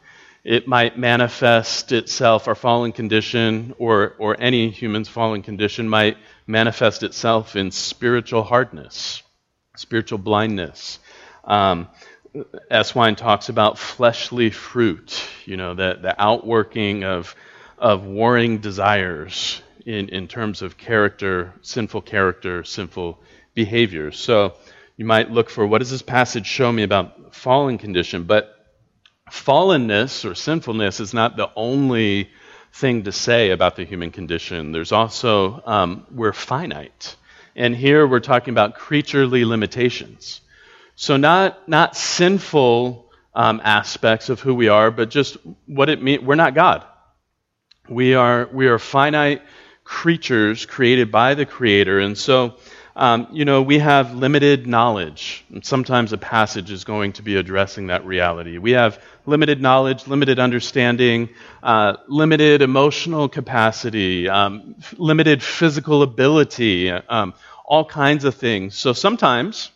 [0.44, 7.02] It might manifest itself, our fallen condition, or, or any human's fallen condition might manifest
[7.02, 9.22] itself in spiritual hardness,
[9.76, 11.00] spiritual blindness.
[11.42, 11.88] Um,
[12.70, 17.34] Eswine talks about fleshly fruit, you know, the, the outworking of,
[17.78, 23.18] of warring desires in, in terms of character, sinful character, sinful
[23.54, 24.18] behaviors.
[24.18, 24.54] So
[24.96, 28.24] you might look for what does this passage show me about fallen condition?
[28.24, 28.52] But
[29.30, 32.30] fallenness or sinfulness is not the only
[32.72, 34.72] thing to say about the human condition.
[34.72, 37.16] There's also, um, we're finite.
[37.54, 40.42] And here we're talking about creaturely limitations.
[40.96, 46.22] So, not, not sinful um, aspects of who we are, but just what it means.
[46.24, 46.84] We're not God.
[47.88, 49.42] We are, we are finite
[49.84, 52.00] creatures created by the Creator.
[52.00, 52.56] And so,
[52.98, 55.44] Um, you know, we have limited knowledge.
[55.52, 58.56] And sometimes a passage is going to be addressing that reality.
[58.58, 61.28] We have limited knowledge, limited understanding,
[61.62, 67.34] uh, limited emotional capacity, um, limited physical ability, um,
[67.66, 68.74] all kinds of things.
[68.78, 69.70] So sometimes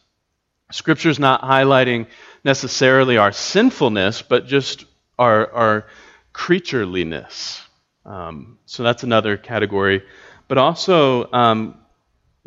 [0.70, 2.06] Scripture's not highlighting
[2.44, 4.84] necessarily our sinfulness, but just
[5.18, 5.86] our, our
[6.32, 7.60] creatureliness.
[8.04, 10.02] Um, so that's another category.
[10.48, 11.76] But also, um,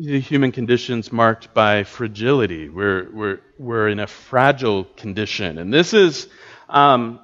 [0.00, 2.68] the human condition's marked by fragility.
[2.68, 5.58] We're, we're, we're in a fragile condition.
[5.58, 6.28] And this is
[6.68, 7.20] um,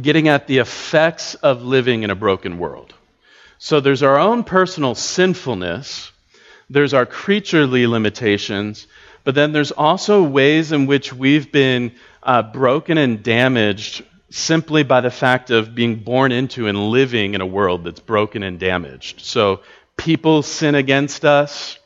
[0.00, 2.94] getting at the effects of living in a broken world.
[3.58, 6.10] So there's our own personal sinfulness,
[6.68, 8.88] there's our creaturely limitations,
[9.24, 15.00] but then there's also ways in which we've been uh, broken and damaged simply by
[15.00, 19.20] the fact of being born into and living in a world that's broken and damaged.
[19.20, 19.60] So
[19.96, 21.78] people sin against us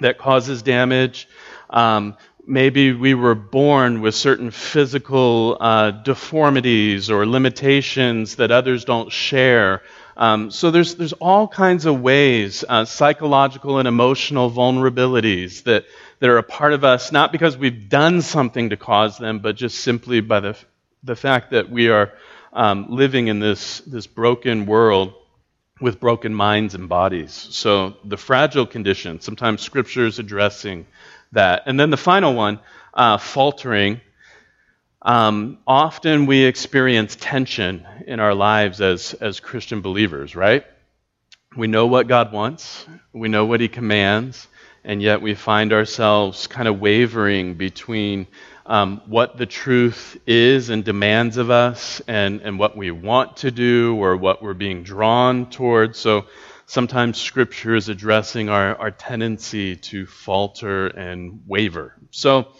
[0.00, 1.28] that causes damage.
[1.68, 9.12] Um, maybe we were born with certain physical uh, deformities or limitations that others don't
[9.12, 9.82] share.
[10.16, 15.84] Um, so there's there's all kinds of ways, uh, psychological and emotional vulnerabilities that
[16.20, 19.56] that are a part of us, not because we've done something to cause them, but
[19.56, 20.56] just simply by the
[21.02, 22.12] the fact that we are
[22.52, 25.14] um, living in this this broken world
[25.80, 27.32] with broken minds and bodies.
[27.32, 30.86] So the fragile condition, sometimes scripture is addressing
[31.32, 31.62] that.
[31.66, 32.60] And then the final one,
[32.92, 34.00] uh, faltering.
[35.02, 40.66] Um, often we experience tension in our lives as, as Christian believers, right?
[41.56, 44.46] We know what God wants, we know what He commands,
[44.84, 48.26] and yet we find ourselves kind of wavering between
[48.66, 53.50] um, what the truth is and demands of us and, and what we want to
[53.50, 55.98] do or what we're being drawn towards.
[55.98, 56.26] So
[56.66, 61.96] sometimes Scripture is addressing our, our tendency to falter and waver.
[62.10, 62.52] So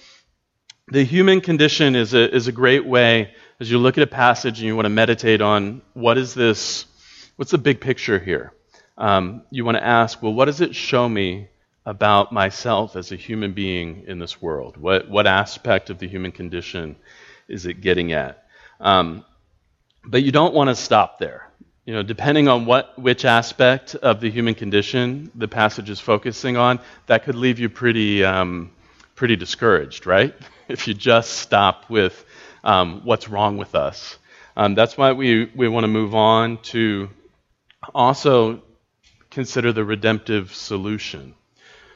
[0.88, 4.58] the human condition is a, is a great way as you look at a passage
[4.58, 6.86] and you want to meditate on what is this,
[7.36, 8.52] what's the big picture here?
[8.98, 11.49] Um, you want to ask, well, what does it show me
[11.86, 14.76] about myself as a human being in this world?
[14.76, 16.96] What, what aspect of the human condition
[17.48, 18.44] is it getting at?
[18.80, 19.24] Um,
[20.04, 21.46] but you don't want to stop there.
[21.84, 26.56] You know, depending on what which aspect of the human condition the passage is focusing
[26.56, 28.70] on, that could leave you pretty um,
[29.16, 30.34] pretty discouraged, right?
[30.68, 32.24] if you just stop with
[32.62, 34.18] um, what's wrong with us.
[34.56, 37.08] Um, that's why we, we want to move on to
[37.94, 38.62] also
[39.30, 41.34] consider the redemptive solution.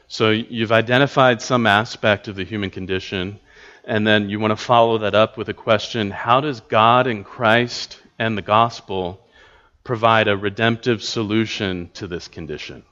[0.07, 3.39] So you've identified some aspect of the human condition,
[3.83, 7.25] and then you want to follow that up with a question how does God and
[7.25, 9.25] Christ and the gospel
[9.83, 12.83] provide a redemptive solution to this condition?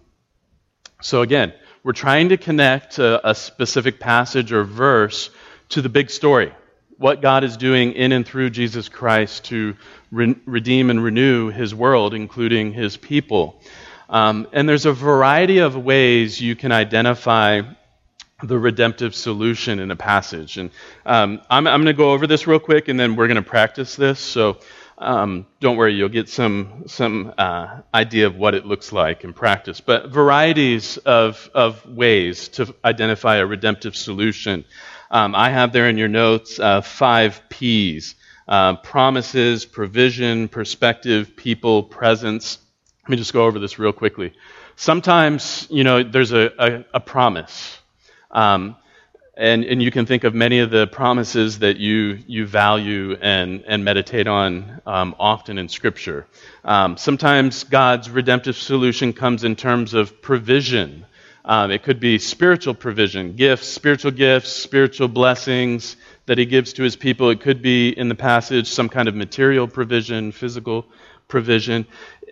[1.02, 5.30] So again, we're trying to connect a, a specific passage or verse
[5.70, 6.54] to the big story
[6.98, 9.76] what God is doing in and through Jesus Christ to
[10.12, 13.62] re- redeem and renew his world, including his people.
[14.14, 17.64] Um, and there's a variety of ways you can identify
[18.44, 20.58] the redemptive solution in a passage.
[20.58, 20.70] And
[21.06, 23.50] um, I'm, I'm going to go over this real quick, and then we're going to
[23.50, 24.20] practice this.
[24.20, 24.60] So
[25.00, 29.34] um, don't worry, you'll get some some uh, idea of what it looks like in
[29.34, 29.82] practice.
[29.82, 34.64] But varieties of of ways to identify a redemptive solution.
[35.10, 38.14] Um, I have there in your notes uh, five P's:
[38.48, 42.60] uh, promises, provision, perspective, people, presence.
[43.04, 44.32] Let me just go over this real quickly.
[44.78, 47.78] Sometimes, you know, there's a, a, a promise.
[48.32, 48.78] Um,
[49.36, 53.66] and, and you can think of many of the promises that you, you value and,
[53.68, 56.28] and meditate on um, often in Scripture.
[56.64, 61.06] Um, sometimes God's redemptive solution comes in terms of provision.
[61.44, 66.84] Um, it could be spiritual provision, gifts, spiritual gifts, spiritual blessings that He gives to
[66.84, 67.32] His people.
[67.32, 70.86] It could be in the passage some kind of material provision, physical
[71.28, 71.86] provision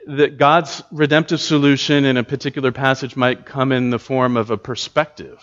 [0.07, 4.57] that God's redemptive solution in a particular passage might come in the form of a
[4.57, 5.39] perspective.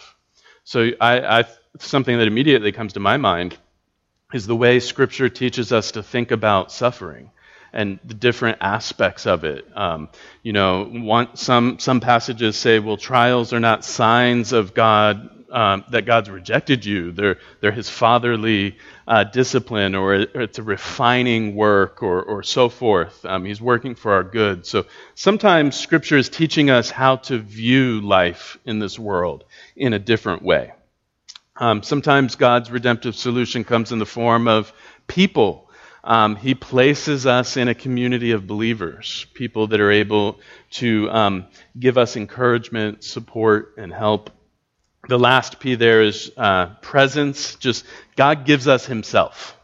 [0.65, 1.45] So, I, I,
[1.79, 3.57] something that immediately comes to my mind
[4.33, 7.31] is the way Scripture teaches us to think about suffering
[7.73, 9.67] and the different aspects of it.
[9.75, 10.09] Um,
[10.43, 15.85] you know, one, some some passages say, "Well, trials are not signs of God um,
[15.91, 17.13] that God's rejected you.
[17.13, 18.77] They're, they're His fatherly
[19.07, 23.25] uh, discipline, or, it's a refining work, or, or so forth.
[23.25, 24.67] Um, he's working for our good.
[24.67, 29.45] So sometimes Scripture is teaching us how to view life in this world
[29.77, 30.73] in a different way.
[31.57, 34.73] Um, sometimes God's redemptive solution comes in the form of
[35.07, 35.69] people.
[36.05, 40.39] Um, he places us in a community of believers, people that are able
[40.73, 41.47] to um,
[41.79, 44.31] give us encouragement, support, and help
[45.09, 47.57] the last P there is uh, presence.
[47.57, 47.85] Just
[48.15, 49.57] God gives us Himself.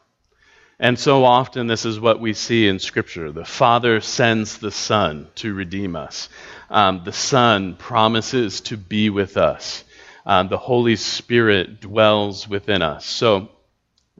[0.80, 3.30] And so often, this is what we see in Scripture.
[3.30, 6.28] The Father sends the Son to redeem us.
[6.68, 9.84] Um, the Son promises to be with us.
[10.26, 13.07] Um, the Holy Spirit dwells within us.
[13.07, 13.51] So,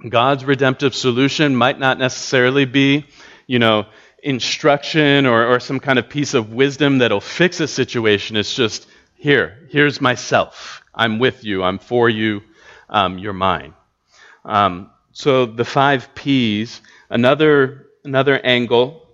[0.08, 3.06] God's redemptive solution might not necessarily be,
[3.46, 3.86] you know,
[4.22, 8.36] instruction or, or some kind of piece of wisdom that'll fix a situation.
[8.36, 10.84] It's just, here, here's myself.
[10.95, 11.62] I'm with you.
[11.62, 12.42] I'm for you.
[12.88, 13.74] Um, you're mine.
[14.45, 16.80] Um, so the five P's.
[17.11, 19.07] Another another angle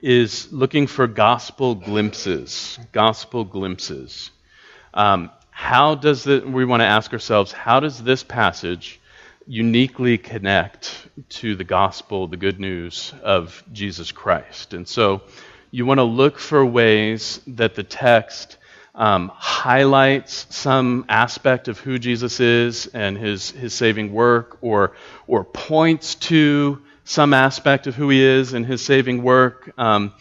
[0.00, 2.78] is looking for gospel glimpses.
[2.92, 4.30] Gospel glimpses.
[4.92, 7.52] Um, how does the, we want to ask ourselves?
[7.52, 9.00] How does this passage
[9.46, 14.74] uniquely connect to the gospel, the good news of Jesus Christ?
[14.74, 15.22] And so
[15.70, 18.56] you want to look for ways that the text
[18.94, 24.92] um, highlights some aspect of who Jesus is and his, his saving work, or,
[25.26, 29.72] or points to some aspect of who he is and his saving work.
[29.78, 30.12] Um,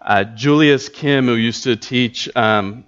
[0.00, 2.84] uh, Julius Kim, who used to teach um,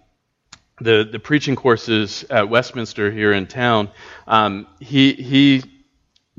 [0.80, 3.90] the, the preaching courses at Westminster here in town,
[4.26, 5.62] um, he, he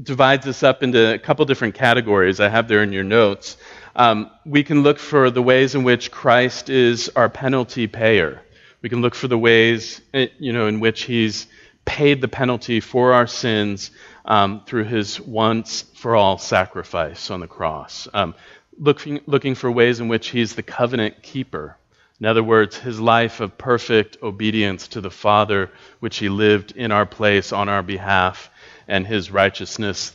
[0.02, 2.40] divides this up into a couple different categories.
[2.40, 3.58] I have there in your notes.
[3.96, 8.42] Um, we can look for the ways in which Christ is our penalty payer.
[8.82, 11.48] We can look for the ways, eh, you know, in which he's
[11.86, 13.92] paid the penalty for our sins
[14.26, 18.08] um, through his once for all sacrifice on the cross.
[18.14, 18.36] Um,
[18.78, 21.78] looking, looking for ways in which he's the covenant keeper.
[22.20, 26.92] In other words, his life of perfect obedience to the Father, which he lived in
[26.92, 28.50] our place on our behalf,
[28.88, 30.14] and his righteousness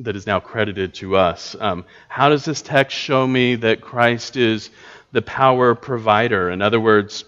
[0.00, 1.56] that is now credited to us.
[1.58, 4.70] Um, how does this text show me that Christ is
[5.12, 6.50] the power provider?
[6.50, 7.24] In other words,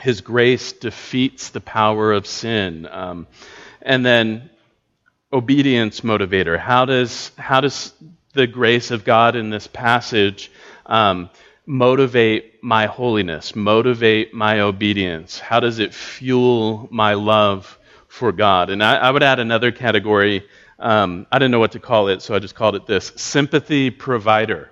[0.00, 2.86] his grace defeats the power of sin.
[2.90, 3.26] Um,
[3.82, 4.50] and then
[5.32, 6.58] obedience motivator.
[6.58, 7.92] How does, how does
[8.32, 10.50] the grace of God in this passage
[10.86, 11.30] um,
[11.66, 15.38] motivate my holiness, motivate my obedience?
[15.38, 17.78] How does it fuel my love
[18.08, 18.70] for God?
[18.70, 20.46] And I, I would add another category.
[20.78, 23.90] Um, I didn't know what to call it, so I just called it this sympathy
[23.90, 24.70] provider.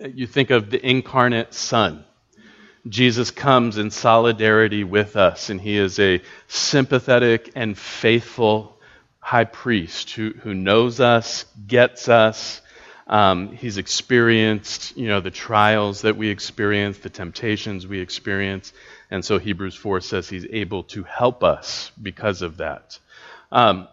[0.00, 2.05] You think of the incarnate Son.
[2.88, 8.78] Jesus comes in solidarity with us, and he is a sympathetic and faithful
[9.18, 12.60] high priest who, who knows us, gets us.
[13.08, 18.72] Um, he's experienced, you know, the trials that we experience, the temptations we experience,
[19.10, 22.98] and so Hebrews 4 says he's able to help us because of that.
[23.50, 23.88] Um,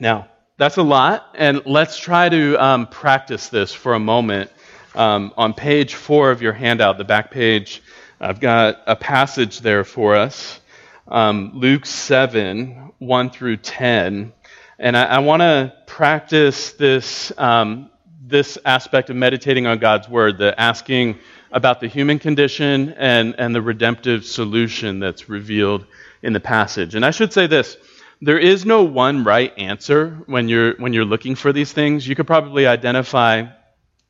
[0.00, 4.50] now, that's a lot, and let's try to um, practice this for a moment.
[4.94, 7.82] Um, on page four of your handout, the back page,
[8.20, 10.60] I've got a passage there for us
[11.06, 14.32] um, Luke 7 1 through 10.
[14.80, 17.90] And I, I want to practice this, um,
[18.26, 21.18] this aspect of meditating on God's word, the asking
[21.52, 25.86] about the human condition and, and the redemptive solution that's revealed
[26.20, 26.96] in the passage.
[26.96, 27.76] And I should say this
[28.20, 32.06] there is no one right answer when you're, when you're looking for these things.
[32.06, 33.46] You could probably identify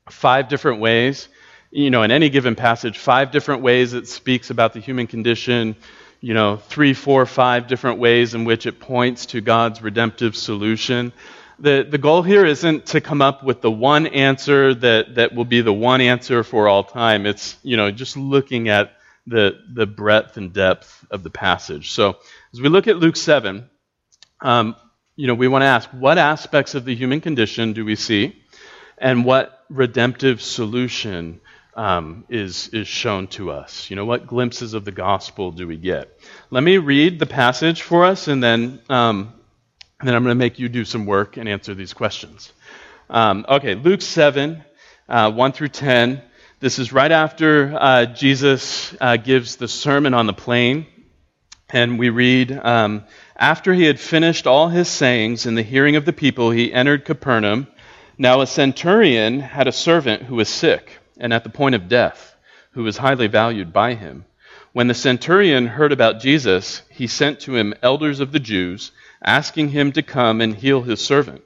[0.09, 1.29] five different ways
[1.71, 5.77] you know, in any given passage, five different ways it speaks about the human condition,
[6.21, 11.13] you know, three, four, five different ways in which it points to God's redemptive solution.
[11.59, 15.45] The, the goal here isn't to come up with the one answer that, that will
[15.45, 17.27] be the one answer for all time.
[17.27, 18.93] It's, you know, just looking at
[19.27, 21.91] the, the breadth and depth of the passage.
[21.91, 22.17] So
[22.53, 23.69] as we look at Luke 7,
[24.41, 24.77] um,
[25.17, 28.41] you know, we want to ask what aspects of the human condition do we see,
[28.97, 31.41] and what redemptive solution
[31.79, 33.89] um, is, is shown to us.
[33.89, 36.19] You know, what glimpses of the gospel do we get?
[36.51, 39.33] Let me read the passage for us, and then, um,
[40.01, 42.53] and then I'm going to make you do some work and answer these questions.
[43.09, 44.65] Um, okay, Luke 7,
[45.09, 46.21] uh, 1 through 10.
[46.59, 50.85] This is right after uh, Jesus uh, gives the Sermon on the Plain.
[51.71, 53.05] And we read, um,
[53.37, 57.05] After he had finished all his sayings in the hearing of the people, he entered
[57.05, 57.69] Capernaum.
[58.17, 62.37] Now a centurion had a servant who was sick and at the point of death,
[62.73, 64.25] who was highly valued by him.
[64.73, 68.93] When the centurion heard about Jesus, he sent to him elders of the Jews,
[69.25, 71.43] asking him to come and heal his servant.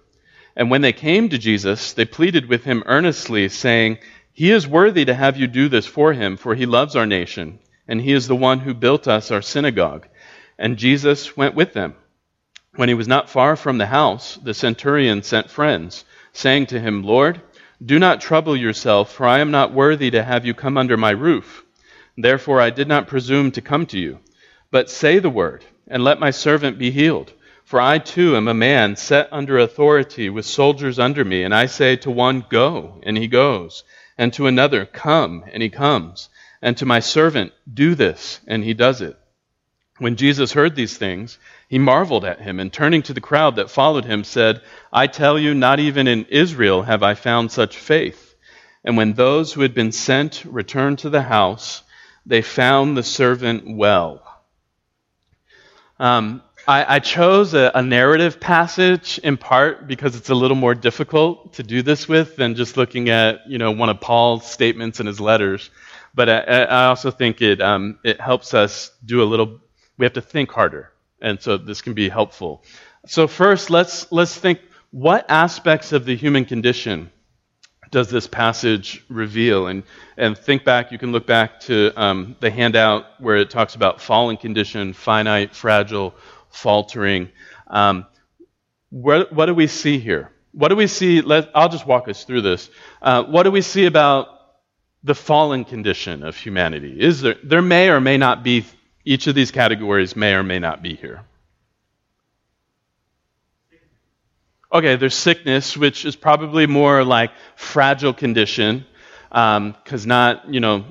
[0.55, 3.99] And when they came to Jesus, they pleaded with him earnestly, saying,
[4.33, 7.59] He is worthy to have you do this for him, for he loves our nation,
[7.89, 10.07] and he is the one who built us our synagogue.
[10.59, 11.95] And Jesus went with them.
[12.75, 17.03] When he was not far from the house, the centurion sent friends, saying to him,
[17.03, 17.41] Lord,
[17.85, 21.11] do not trouble yourself, for I am not worthy to have you come under my
[21.11, 21.65] roof.
[22.17, 24.21] Therefore I did not presume to come to you.
[24.71, 27.33] But say the word, and let my servant be healed.
[27.65, 31.67] For I too am a man set under authority with soldiers under me, and I
[31.67, 33.83] say to one, Go, and he goes,
[34.19, 36.29] and to another, Come, and he comes,
[36.61, 39.17] and to my servant, Do this, and he does it.
[39.99, 41.39] When Jesus heard these things,
[41.69, 44.63] he marveled at him, and turning to the crowd that followed him, said,
[44.93, 48.35] I tell you, not even in Israel have I found such faith.
[48.85, 51.83] And when those who had been sent returned to the house,
[52.27, 54.23] they found the servant well.
[55.99, 60.75] Um, I, I, chose a, a, narrative passage in part because it's a little more
[60.75, 65.01] difficult to do this with than just looking at you know one of Paul's statements
[65.01, 65.71] in his letters.
[66.15, 69.61] But I, I also think it um, it helps us do a little.
[70.03, 70.91] We have to think harder,
[71.21, 72.65] and so this can be helpful.
[73.07, 74.59] So first, let's let's think
[74.91, 77.13] what aspects of the human condition
[77.93, 79.69] does this passage reveal?
[79.69, 79.85] And,
[80.17, 84.01] and think back, you can look back to um, the handout where it talks about
[84.01, 86.17] fallen condition, finite, fragile,
[86.51, 87.29] faltering.
[87.69, 88.05] Um,
[88.91, 90.33] what, what do we see here?
[90.51, 91.21] What do we see?
[91.21, 92.71] Let, I'll just walk us through this.
[93.01, 94.27] Uh, what do we see about
[95.05, 97.01] the fallen condition of humanity?
[97.01, 98.65] Is there, there may or may not be,
[99.05, 101.23] each of these categories may or may not be here.
[104.73, 108.87] Okay, there's sickness, which is probably more like fragile condition,
[109.29, 110.87] because um, not, you know,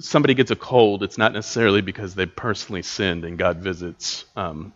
[0.00, 4.72] somebody gets a cold, it's not necessarily because they personally sinned and God visits um,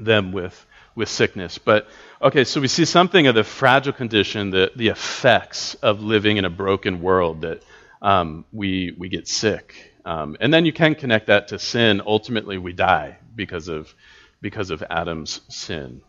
[0.00, 1.58] them with with sickness.
[1.58, 1.88] But
[2.20, 6.44] okay, so we see something of the fragile condition, the the effects of living in
[6.44, 7.62] a broken world that
[8.02, 12.02] um, we we get sick, um, and then you can connect that to sin.
[12.04, 13.94] Ultimately, we die because of
[14.40, 16.02] because of Adam's sin.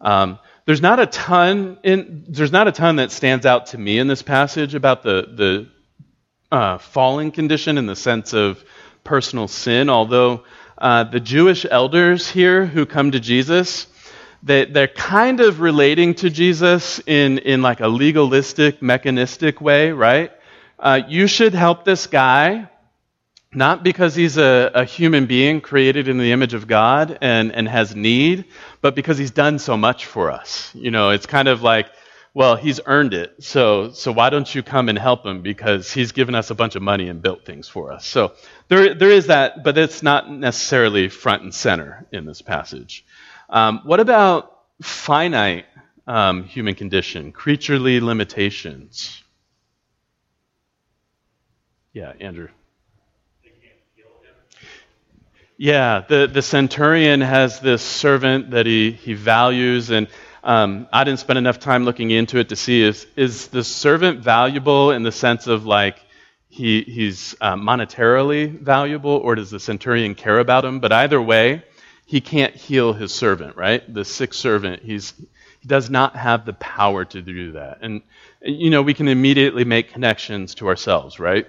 [0.00, 3.98] Um, there's not a ton in there's not a ton that stands out to me
[3.98, 5.68] in this passage about the the
[6.50, 8.64] uh, falling condition in the sense of
[9.02, 9.90] personal sin.
[9.90, 10.44] Although
[10.78, 13.86] uh, the Jewish elders here who come to Jesus,
[14.42, 20.32] they, they're kind of relating to Jesus in in like a legalistic, mechanistic way, right?
[20.78, 22.68] Uh, you should help this guy
[23.54, 27.68] not because he's a, a, human being created in the image of God and, and
[27.68, 28.46] has need,
[28.80, 30.70] but because he's done so much for us.
[30.74, 31.86] You know, it's kind of like,
[32.34, 33.42] well, he's earned it.
[33.42, 35.42] So, so why don't you come and help him?
[35.42, 38.04] Because he's given us a bunch of money and built things for us.
[38.04, 38.32] So
[38.68, 43.04] there, there is that, but it's not necessarily front and center in this passage.
[43.48, 45.66] Um, what about finite
[46.06, 49.22] um, human condition, creaturely limitations?
[51.92, 52.48] Yeah, Andrew.
[55.56, 60.08] Yeah, the, the centurion has this servant that he, he values, and
[60.42, 64.18] um, I didn't spend enough time looking into it to see is, is the servant
[64.18, 66.00] valuable in the sense of like
[66.48, 70.80] he, he's uh, monetarily valuable, or does the centurion care about him?
[70.80, 71.62] But either way,
[72.04, 73.82] he can't heal his servant, right?
[73.92, 75.14] The sick servant, he's,
[75.60, 77.78] he does not have the power to do that.
[77.80, 78.02] And,
[78.42, 81.46] you know, we can immediately make connections to ourselves, right?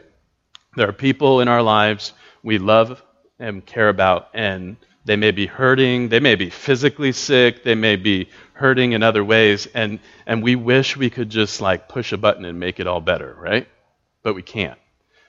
[0.76, 3.01] There are people in our lives we love
[3.40, 4.30] and care about.
[4.34, 9.04] And they may be hurting, they may be physically sick, they may be hurting in
[9.04, 12.80] other ways, and, and we wish we could just like push a button and make
[12.80, 13.68] it all better, right?
[14.24, 14.80] But we can't.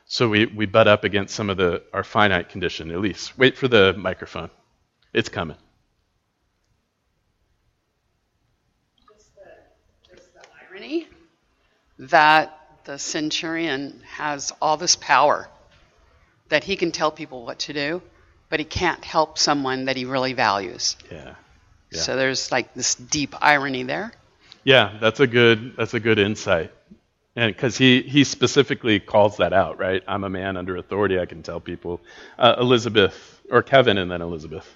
[0.07, 3.37] So we, we butt up against some of the our finite condition, at least.
[3.37, 4.51] Wait for the microphone.
[5.13, 5.57] It's coming.
[9.13, 11.09] Just the, just the irony
[11.99, 15.49] that the centurion has all this power
[16.49, 18.03] that he can tell people what to do,
[18.49, 20.97] but he can't help someone that he really values.
[21.11, 21.34] Yeah.
[21.90, 22.01] yeah.
[22.01, 24.12] So there's like this deep irony there.
[24.64, 26.72] Yeah, that's a good that's a good insight.
[27.36, 30.03] And because he, he specifically calls that out, right?
[30.09, 31.20] I'm a man under authority.
[31.20, 32.01] I can tell people.
[32.38, 34.66] Uh, Elizabeth, or Kevin, and then Elizabeth.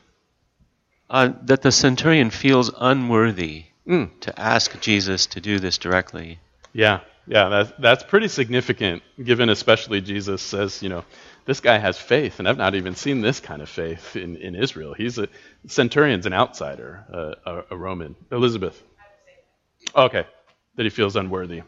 [1.08, 4.10] Uh, that the centurion feels unworthy mm.
[4.20, 6.38] to ask Jesus to do this directly.
[6.74, 11.04] Yeah, yeah, that's, that's pretty significant, given especially Jesus says, you know,
[11.45, 14.55] this guy has faith, and I've not even seen this kind of faith in, in
[14.55, 14.95] Israel.
[14.95, 15.28] He's a
[15.66, 18.16] centurion's an outsider, uh, a, a, Roman.
[18.30, 18.80] Elizabeth.
[19.95, 20.26] Okay,
[20.76, 21.62] that he feels unworthy.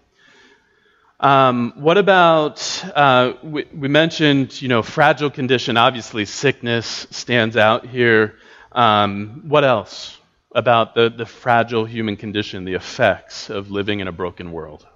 [1.21, 5.77] Um, what about uh, we, we, mentioned you know fragile condition?
[5.77, 8.37] Obviously, sickness stands out here.
[8.73, 10.19] Um, what else
[10.55, 14.87] about the, the fragile human condition, the effects of living in a broken world?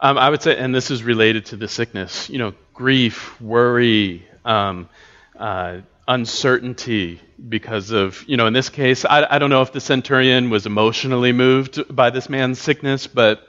[0.00, 4.24] Um, I would say, and this is related to the sickness, you know, grief, worry,
[4.44, 4.88] um,
[5.36, 9.80] uh, uncertainty because of, you know, in this case, I, I, don't know if the
[9.80, 13.42] centurion was emotionally moved by this man's sickness, but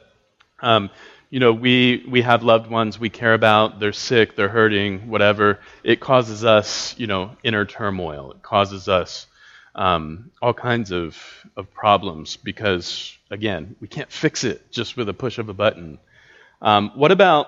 [0.59, 0.89] um,
[1.29, 5.59] you know, we, we have loved ones we care about, they're sick, they're hurting, whatever.
[5.83, 8.31] It causes us, you know, inner turmoil.
[8.31, 9.27] It causes us
[9.75, 11.17] um, all kinds of,
[11.55, 15.99] of problems because, again, we can't fix it just with a push of a button.
[16.61, 17.47] Um, what about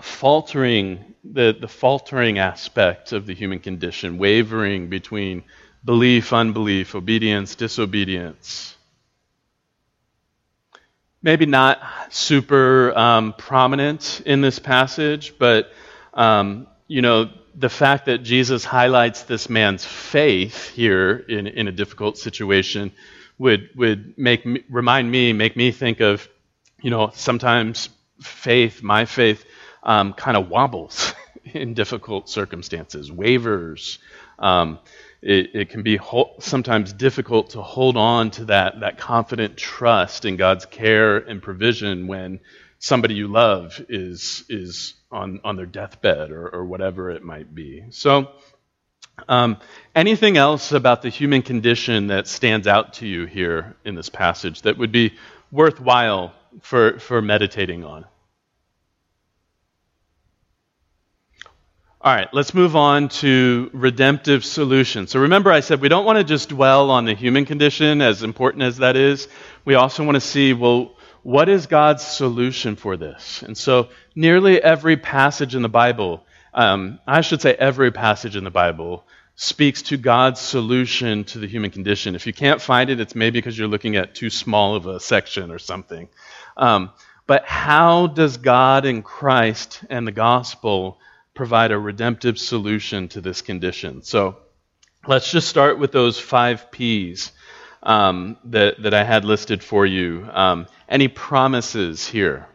[0.00, 5.42] faltering, the, the faltering aspect of the human condition, wavering between
[5.84, 8.76] belief, unbelief, obedience, disobedience?
[11.22, 11.80] Maybe not
[12.10, 15.72] super um, prominent in this passage, but
[16.14, 21.72] um, you know the fact that Jesus highlights this man's faith here in, in a
[21.72, 22.92] difficult situation
[23.38, 26.28] would would make me, remind me, make me think of,
[26.82, 27.88] you know, sometimes
[28.20, 29.44] faith, my faith,
[29.82, 31.12] um, kind of wobbles
[31.44, 33.98] in difficult circumstances, wavers.
[34.38, 34.78] Um,
[35.22, 40.24] it, it, can be ho- sometimes difficult to hold on to that that confident trust
[40.24, 42.40] in God's care and provision when
[42.78, 47.84] somebody you love is is on on their deathbed or, or whatever it might be.
[47.90, 48.28] So,
[49.28, 49.56] um,
[49.94, 54.62] anything else about the human condition that stands out to you here in this passage
[54.62, 55.14] that would be
[55.50, 58.04] worthwhile for for meditating on?
[62.06, 65.10] All right, let's move on to redemptive solutions.
[65.10, 68.22] So remember, I said we don't want to just dwell on the human condition, as
[68.22, 69.26] important as that is.
[69.64, 70.92] We also want to see, well,
[71.24, 73.42] what is God's solution for this?
[73.42, 78.44] And so, nearly every passage in the Bible, um, I should say every passage in
[78.44, 79.04] the Bible,
[79.34, 82.14] speaks to God's solution to the human condition.
[82.14, 85.00] If you can't find it, it's maybe because you're looking at too small of a
[85.00, 86.08] section or something.
[86.56, 86.90] Um,
[87.26, 90.98] but how does God and Christ and the gospel
[91.34, 94.02] provide a redemptive solution to this condition?
[94.02, 94.36] So
[95.06, 97.32] let's just start with those five P's
[97.82, 100.28] um, that, that I had listed for you.
[100.32, 102.46] Um, any promises here?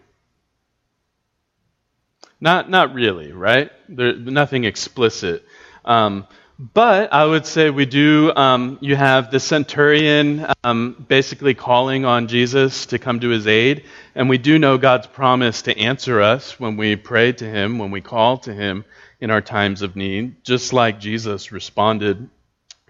[2.39, 3.71] Not, not really, right?
[3.87, 5.45] There, nothing explicit.
[5.85, 6.27] Um,
[6.61, 12.27] but I would say we do, um, you have the centurion um, basically calling on
[12.27, 13.85] Jesus to come to his aid.
[14.13, 17.89] And we do know God's promise to answer us when we pray to him, when
[17.89, 18.85] we call to him
[19.19, 22.29] in our times of need, just like Jesus responded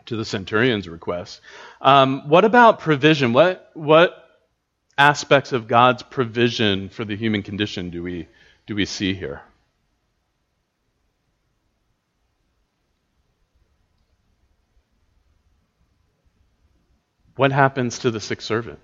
[0.07, 1.39] to the centurion's request.
[1.79, 3.31] Um, what about provision?
[3.31, 4.21] What, what
[4.97, 8.27] aspects of God's provision for the human condition do we,
[8.67, 9.43] do we see here?
[17.41, 18.77] What happens to the sick servant?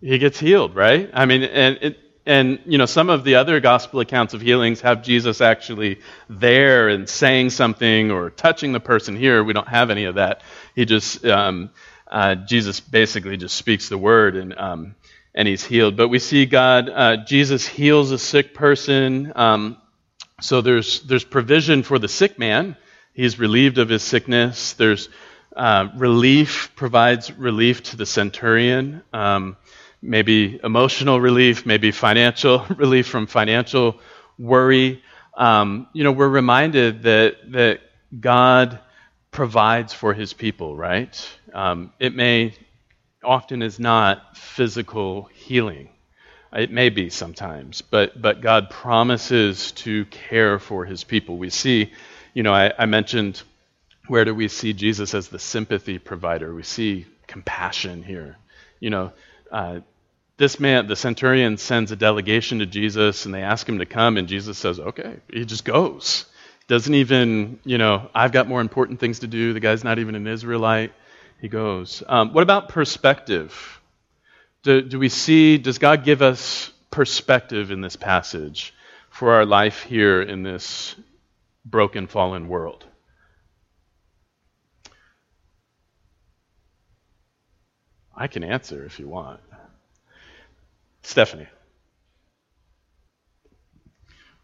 [0.00, 1.08] He gets healed, right?
[1.14, 4.80] I mean, and it, and you know some of the other gospel accounts of healings
[4.80, 9.90] have jesus actually there and saying something or touching the person here we don't have
[9.90, 10.42] any of that
[10.74, 11.70] he just um,
[12.08, 14.96] uh, Jesus basically just speaks the word and um,
[15.34, 15.96] and he's healed.
[15.96, 19.32] But we see God, uh, Jesus heals a sick person.
[19.36, 19.76] Um,
[20.40, 22.76] so there's there's provision for the sick man.
[23.12, 24.72] He's relieved of his sickness.
[24.72, 25.08] There's
[25.56, 29.02] uh, relief provides relief to the centurion.
[29.12, 29.56] Um,
[30.00, 33.98] maybe emotional relief, maybe financial relief from financial
[34.38, 35.02] worry.
[35.36, 37.80] Um, you know, we're reminded that that
[38.18, 38.78] God
[39.30, 41.38] provides for his people, right?
[41.52, 42.54] Um, it may
[43.24, 45.90] often is not physical healing.
[46.52, 51.36] It may be sometimes, but, but God promises to care for his people.
[51.36, 51.92] We see,
[52.32, 53.42] you know, I, I mentioned
[54.08, 56.54] where do we see Jesus as the sympathy provider?
[56.54, 58.36] We see compassion here.
[58.80, 59.12] You know,
[59.50, 59.80] uh,
[60.36, 64.16] this man, the centurion, sends a delegation to Jesus and they ask him to come,
[64.16, 65.16] and Jesus says, okay.
[65.32, 66.24] He just goes.
[66.68, 69.52] Doesn't even, you know, I've got more important things to do.
[69.52, 70.92] The guy's not even an Israelite.
[71.40, 72.02] He goes.
[72.06, 73.80] Um, what about perspective?
[74.62, 78.74] Do, do we see, does God give us perspective in this passage
[79.10, 80.94] for our life here in this
[81.64, 82.84] broken, fallen world?
[88.18, 89.40] I can answer if you want.
[91.02, 91.48] Stephanie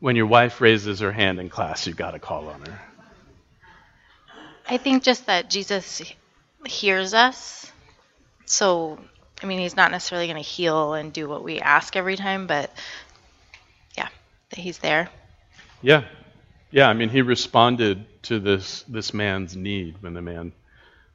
[0.05, 2.79] when your wife raises her hand in class, you've got to call on her?
[4.69, 6.03] I think just that Jesus
[6.67, 7.73] hears us.
[8.45, 8.99] So,
[9.43, 12.47] I mean, he's not necessarily going to heal and do what we ask every time,
[12.47, 12.71] but
[13.97, 14.09] yeah,
[14.51, 15.09] that he's there.
[15.81, 16.05] Yeah.
[16.71, 20.53] Yeah, I mean, he responded to this this man's need when the man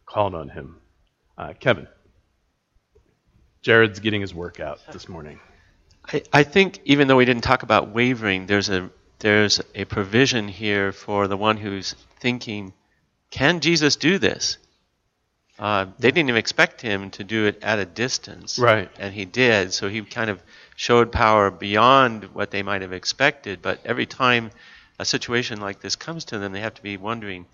[0.08, 0.78] called on him.
[1.38, 1.88] Uh, Kevin.
[3.62, 5.40] Jared's getting his workout this morning.
[6.06, 8.90] I, I think even though we didn't talk about wavering, there's a
[9.20, 12.74] there's a provision here for the one who's thinking,
[13.32, 14.58] can Jesus do this?
[15.60, 18.58] uh, they didn't even expect him to do it at a distance.
[18.58, 18.90] Right.
[18.98, 19.74] And he did.
[19.74, 20.42] So he kind of
[20.78, 23.62] showed power beyond what they might have expected.
[23.62, 24.52] But every time
[24.98, 27.46] a situation like this comes to them, they have to be wondering,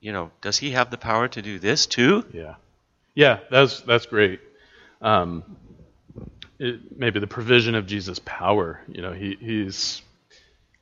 [0.00, 2.24] you know, does he have the power to do this too?
[2.32, 2.54] Yeah,
[3.14, 4.40] yeah, that's that's great.
[5.00, 5.56] Um,
[6.58, 8.80] it, maybe the provision of Jesus' power.
[8.88, 10.02] You know, he, he's.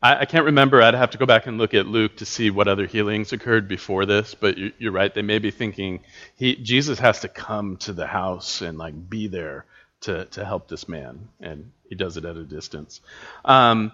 [0.00, 0.80] I, can't remember.
[0.80, 3.66] I'd have to go back and look at Luke to see what other healings occurred
[3.66, 4.34] before this.
[4.34, 5.12] But you, you're right.
[5.12, 6.00] They may be thinking
[6.36, 9.64] he Jesus has to come to the house and like be there
[10.02, 13.00] to to help this man, and he does it at a distance.
[13.44, 13.92] Um,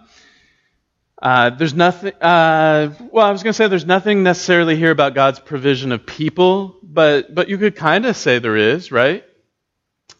[1.21, 2.13] uh, there's nothing.
[2.21, 6.05] Uh, well, I was going to say there's nothing necessarily here about God's provision of
[6.05, 9.23] people, but but you could kind of say there is, right?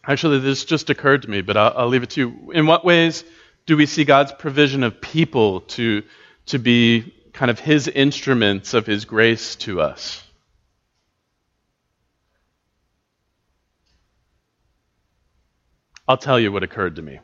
[0.06, 2.52] Actually, this just occurred to me, but I'll, I'll leave it to you.
[2.52, 3.24] In what ways
[3.66, 6.02] do we see God's provision of people to
[6.46, 10.22] to be kind of His instruments of His grace to us?
[16.08, 17.18] I'll tell you what occurred to me.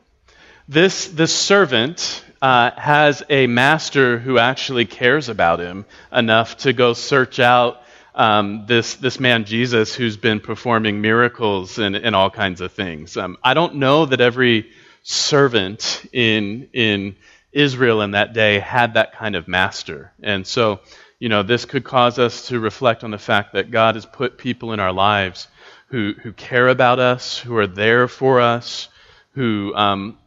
[0.67, 6.91] This this servant uh, has a master who actually cares about him enough to go
[6.91, 7.82] search out
[8.15, 13.17] um, this this man Jesus who's been performing miracles and, and all kinds of things.
[13.17, 14.71] Um, I don't know that every
[15.03, 17.15] servant in in
[17.51, 20.79] Israel in that day had that kind of master, and so
[21.19, 24.37] you know this could cause us to reflect on the fact that God has put
[24.37, 25.47] people in our lives
[25.87, 28.89] who who care about us, who are there for us,
[29.33, 30.17] who um,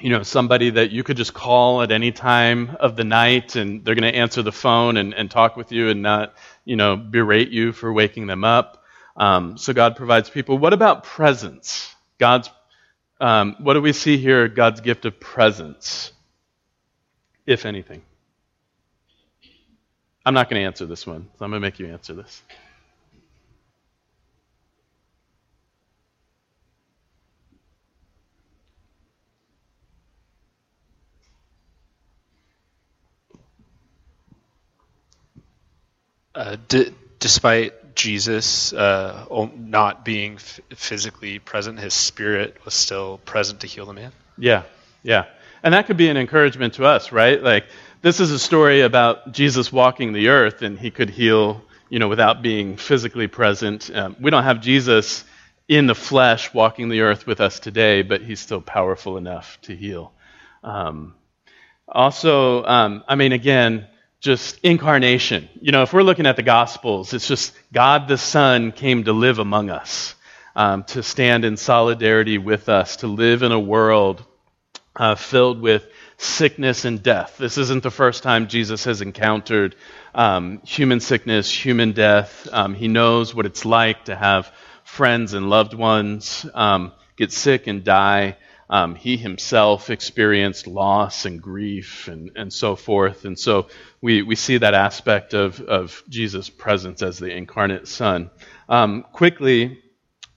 [0.00, 3.84] you know, somebody that you could just call at any time of the night and
[3.84, 6.34] they're going to answer the phone and, and talk with you and not,
[6.66, 8.82] you know, berate you for waking them up.
[9.16, 10.58] Um, so God provides people.
[10.58, 11.94] What about presence?
[12.18, 12.50] God's,
[13.18, 14.48] um, what do we see here?
[14.48, 16.12] God's gift of presence,
[17.46, 18.02] if anything.
[20.26, 22.42] I'm not going to answer this one, so I'm going to make you answer this.
[36.36, 39.24] Uh, d- despite Jesus uh,
[39.56, 44.12] not being f- physically present, his spirit was still present to heal the man.
[44.36, 44.64] Yeah,
[45.02, 45.24] yeah.
[45.62, 47.42] And that could be an encouragement to us, right?
[47.42, 47.64] Like,
[48.02, 52.08] this is a story about Jesus walking the earth and he could heal, you know,
[52.08, 53.90] without being physically present.
[53.92, 55.24] Um, we don't have Jesus
[55.66, 59.74] in the flesh walking the earth with us today, but he's still powerful enough to
[59.74, 60.12] heal.
[60.62, 61.14] Um,
[61.88, 63.86] also, um, I mean, again,
[64.20, 65.48] just incarnation.
[65.60, 69.12] You know, if we're looking at the Gospels, it's just God the Son came to
[69.12, 70.14] live among us,
[70.54, 74.24] um, to stand in solidarity with us, to live in a world
[74.96, 75.86] uh, filled with
[76.16, 77.36] sickness and death.
[77.38, 79.76] This isn't the first time Jesus has encountered
[80.14, 82.48] um, human sickness, human death.
[82.50, 84.50] Um, he knows what it's like to have
[84.84, 88.36] friends and loved ones um, get sick and die.
[88.68, 93.24] Um, he himself experienced loss and grief and, and so forth.
[93.24, 93.68] And so
[94.00, 98.30] we, we see that aspect of, of Jesus' presence as the incarnate Son.
[98.68, 99.82] Um, quickly,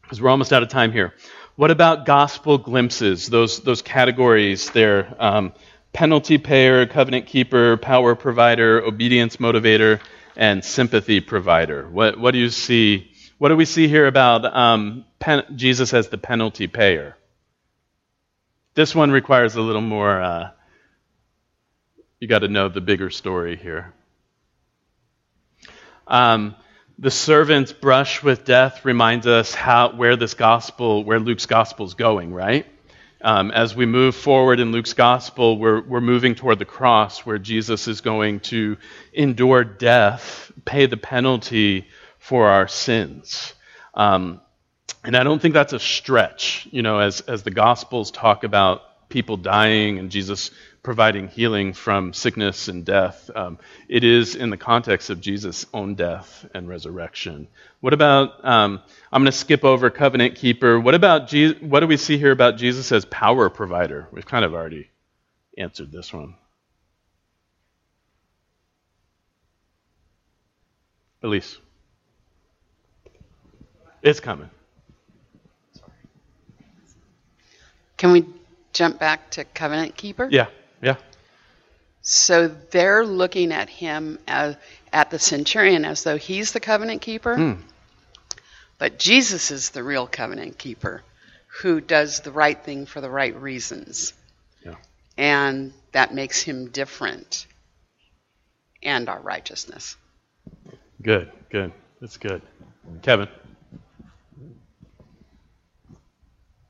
[0.02, 1.14] because we're almost out of time here,
[1.56, 3.28] what about gospel glimpses?
[3.28, 5.54] Those, those categories there um,
[5.92, 10.00] penalty payer, covenant keeper, power provider, obedience motivator,
[10.36, 11.90] and sympathy provider.
[11.90, 13.12] What, what do you see?
[13.38, 17.16] What do we see here about um, pen, Jesus as the penalty payer?
[18.80, 20.52] This one requires a little more, uh,
[22.22, 23.94] you got to know the bigger story here.
[26.08, 26.56] Um,
[26.98, 31.94] the servant's brush with death reminds us how, where this gospel, where Luke's gospel is
[31.94, 32.66] going, right?
[33.20, 37.38] Um, as we move forward in Luke's gospel, we're, we're moving toward the cross where
[37.38, 38.78] Jesus is going to
[39.12, 41.86] endure death, pay the penalty
[42.18, 43.54] for our sins.
[43.94, 44.40] Um,
[45.04, 48.82] and I don't think that's a stretch, you know, as, as the Gospels talk about
[49.10, 50.52] people dying and Jesus
[50.84, 53.30] providing healing from sickness and death.
[53.36, 57.48] Um, it is in the context of Jesus' own death and resurrection.
[57.80, 58.82] What about, um,
[59.12, 60.80] I'm going to skip over covenant keeper.
[60.80, 64.08] What about, Je- what do we see here about Jesus as power provider?
[64.12, 64.90] We've kind of already
[65.58, 66.36] answered this one.
[71.22, 71.58] Elise.
[74.02, 74.50] It's coming.
[78.00, 78.26] Can we
[78.72, 80.28] jump back to covenant keeper?
[80.32, 80.48] Yeah,
[80.82, 80.96] yeah.
[82.02, 84.56] So they're looking at him as
[84.92, 87.36] at the centurion as though he's the covenant keeper.
[87.36, 87.62] Hmm.
[88.78, 91.04] But Jesus is the real covenant keeper
[91.62, 94.14] who does the right thing for the right reasons.
[94.66, 94.76] Yeah.
[95.18, 97.48] And that makes him different
[98.82, 99.98] and our righteousness.
[101.02, 101.74] Good, good.
[102.00, 102.42] That's good.
[103.02, 103.28] Kevin.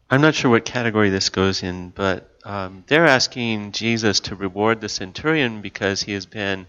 [0.10, 4.82] I'm not sure what category this goes in, but um, they're asking Jesus to reward
[4.82, 6.66] the centurion because he has been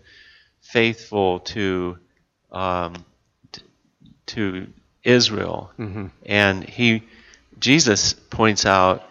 [0.61, 1.99] faithful to
[2.53, 3.05] um,
[3.53, 3.63] t-
[4.27, 4.67] to
[5.05, 6.07] Israel, Mm-hmm.
[6.27, 7.05] and he
[7.59, 9.03] Jesus points out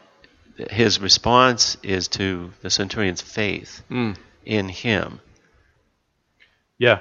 [0.57, 4.15] that his response is to the centurion's faith Mm.
[4.45, 5.19] in him.
[6.77, 6.99] Yeah.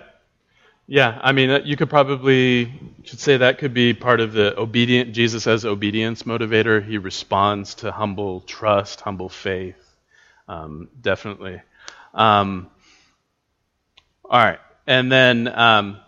[0.91, 2.65] Yeah, I mean, you could probably
[3.07, 6.83] could say that could be part of the obedient Jesus as obedience motivator.
[6.83, 9.77] He responds to humble trust, humble faith.
[10.49, 11.61] Um, definitely.
[12.15, 12.71] Um,
[14.25, 15.99] all right, and then um,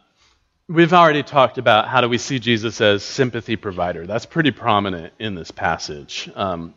[0.66, 4.06] we've already talked about how do we see Jesus as sympathy provider.
[4.06, 6.30] That's pretty prominent in this passage.
[6.34, 6.72] Um,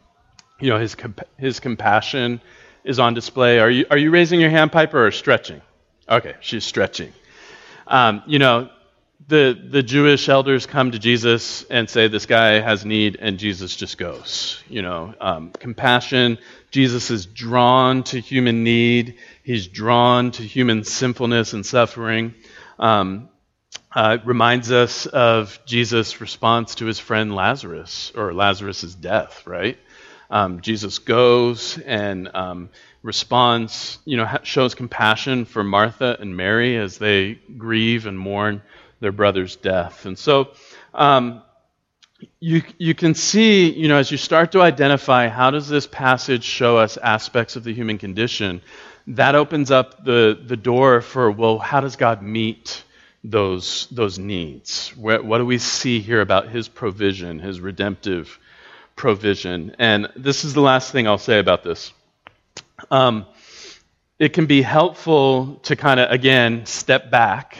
[0.60, 2.42] you know, his comp- his compassion
[2.84, 3.60] is on display.
[3.60, 5.62] Are you are you raising your hand, Piper, or stretching?
[6.10, 7.14] Okay, she's stretching.
[7.88, 8.70] Um, you know,
[9.28, 13.76] the the Jewish elders come to Jesus and say, "This guy has need," and Jesus
[13.76, 14.62] just goes.
[14.68, 16.38] You know, um, compassion.
[16.72, 19.16] Jesus is drawn to human need.
[19.44, 22.34] He's drawn to human sinfulness and suffering.
[22.80, 23.30] Um,
[23.96, 29.78] uh, reminds us of Jesus' response to his friend Lazarus, or Lazarus' death, right?
[30.34, 32.70] Um, Jesus goes and um,
[33.04, 38.64] responds, you know, shows compassion for Martha and Mary as they grieve and mourn
[39.00, 40.08] their brother's death.
[40.08, 40.54] And so
[40.92, 41.44] um,
[42.40, 46.44] you, you can see, you know, as you start to identify how does this passage
[46.44, 48.62] show us aspects of the human condition,
[49.06, 52.84] that opens up the, the door for, well, how does God meet
[53.24, 54.90] those, those needs?
[54.98, 58.40] What do we see here about his provision, his redemptive
[58.96, 59.76] provision?
[59.80, 61.94] And this is the last thing I'll say about this.
[62.92, 63.26] Um,
[64.20, 67.58] it can be helpful to kind of, again, step back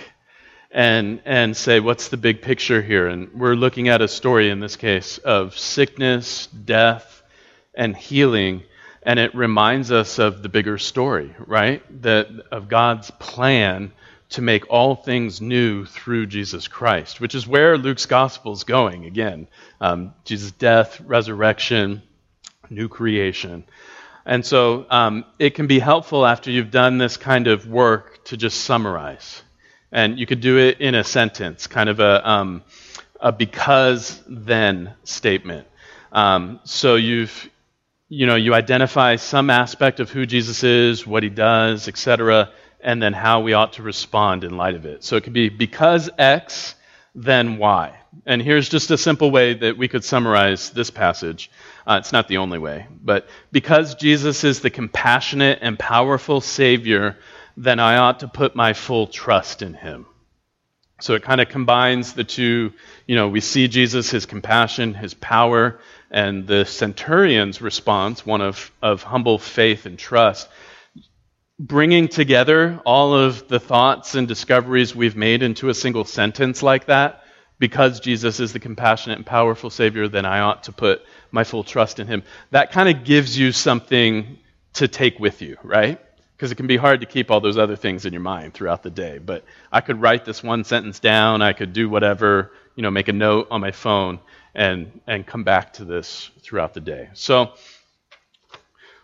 [0.72, 3.08] and, and say, what's the big picture here?
[3.08, 7.22] And we're looking at a story in this case of sickness, death,
[7.74, 8.64] and healing.
[9.04, 11.84] And it reminds us of the bigger story, right?
[12.02, 13.92] That of God's plan
[14.34, 19.06] to make all things new through Jesus Christ, which is where Luke's gospel is going.
[19.06, 19.48] Again,
[19.80, 22.02] um, Jesus' death, resurrection,
[22.70, 23.64] new creation.
[24.26, 28.38] And so um, it can be helpful after you've done this kind of work to
[28.38, 29.44] just summarize.
[29.92, 32.64] And you could do it in a sentence, kind of a, um,
[33.22, 35.68] a because then statement.
[36.12, 37.50] Um, so you've,
[38.10, 42.50] you know, you identify some aspect of who Jesus is, what he does, etc.,
[42.84, 45.04] and then how we ought to respond in light of it.
[45.04, 46.76] So it could be because X,
[47.16, 47.98] then Y.
[48.26, 51.50] And here's just a simple way that we could summarize this passage.
[51.88, 57.18] Uh, it's not the only way, but because Jesus is the compassionate and powerful Savior,
[57.58, 60.06] then I ought to put my full trust in Him.
[61.02, 62.72] So it kind of combines the two.
[63.08, 65.80] You know, we see Jesus, His compassion, His power,
[66.10, 70.48] and the centurion's response, one of, of humble faith and trust,
[71.64, 76.88] bringing together all of the thoughts and discoveries we've made into a single sentence like
[76.88, 77.22] that.
[77.58, 81.64] Because Jesus is the compassionate and powerful Savior, then I ought to put my full
[81.64, 82.24] trust in Him.
[82.52, 84.40] That kind of gives you something
[84.74, 86.02] to take with you, right?
[86.36, 88.84] Because it can be hard to keep all those other things in your mind throughout
[88.84, 89.18] the day.
[89.18, 93.08] But I could write this one sentence down, I could do whatever, you know, make
[93.08, 94.20] a note on my phone
[94.54, 97.10] and, and come back to this throughout the day.
[97.14, 97.54] So,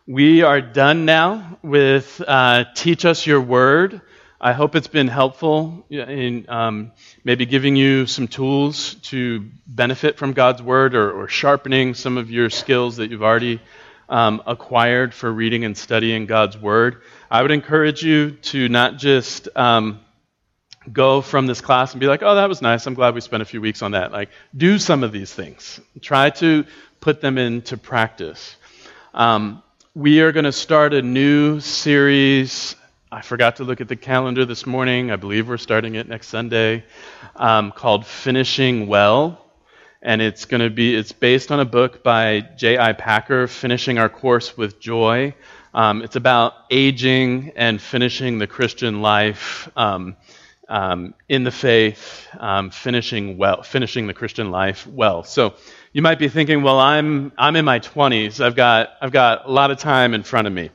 [0.09, 4.01] we are done now with uh, Teach Us Your Word.
[4.41, 6.93] I hope it's been helpful in um,
[7.23, 12.31] maybe giving you some tools to benefit from God's Word or, or sharpening some of
[12.31, 13.61] your skills that you've already
[14.09, 17.03] um, acquired for reading and studying God's Word.
[17.29, 19.99] I would encourage you to not just um,
[20.91, 22.87] go from this class and be like, oh, that was nice.
[22.87, 24.11] I'm glad we spent a few weeks on that.
[24.11, 26.65] Like, do some of these things, try to
[26.99, 28.55] put them into practice.
[29.13, 29.61] Um,
[29.99, 32.77] we are going to start a new series.
[33.11, 35.11] I forgot to look at the calendar this morning.
[35.11, 36.85] I believe we're starting it next Sunday,
[37.35, 39.45] um, called Finishing Well.
[40.01, 42.93] And it's going to be, it's based on a book by J.I.
[42.93, 45.35] Packer, Finishing Our Course with Joy.
[45.73, 50.15] Um, it's about aging and finishing the Christian life um,
[50.69, 55.23] um, in the faith, um, finishing well, finishing the Christian life well.
[55.23, 55.55] So
[55.91, 58.39] you might be thinking, well, I'm I'm in my 20s.
[58.39, 60.69] I've got I've got a lot of time in front of me.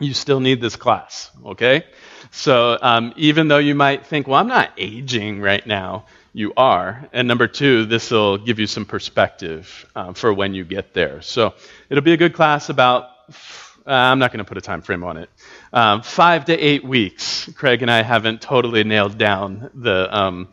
[0.00, 1.84] You still need this class, okay?
[2.32, 7.08] So um, even though you might think, well, I'm not aging right now, you are.
[7.12, 11.22] And number two, this will give you some perspective uh, for when you get there.
[11.22, 11.54] So
[11.88, 13.08] it'll be a good class about.
[13.86, 15.28] Uh, I'm not going to put a time frame on it.
[15.74, 17.50] Um, five to eight weeks.
[17.56, 20.48] Craig and I haven't totally nailed down the um,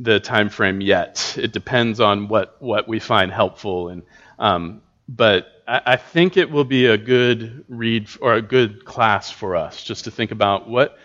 [0.00, 1.36] the time frame yet.
[1.40, 4.02] It depends on what what we find helpful and
[4.36, 9.30] um, but I, I think it will be a good read or a good class
[9.30, 10.98] for us just to think about what,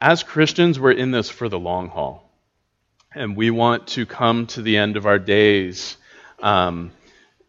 [0.00, 2.28] as Christians, we're in this for the long haul.
[3.14, 5.96] And we want to come to the end of our days
[6.40, 6.90] um,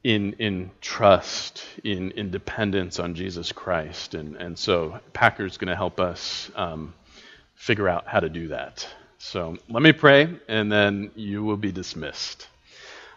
[0.04, 4.16] in, in trust, in, in dependence on Jesus Christ.
[4.16, 6.94] And, and so Packer's going to help us um,
[7.56, 8.88] figure out how to do that.
[9.18, 12.48] So let me pray, and then you will be dismissed.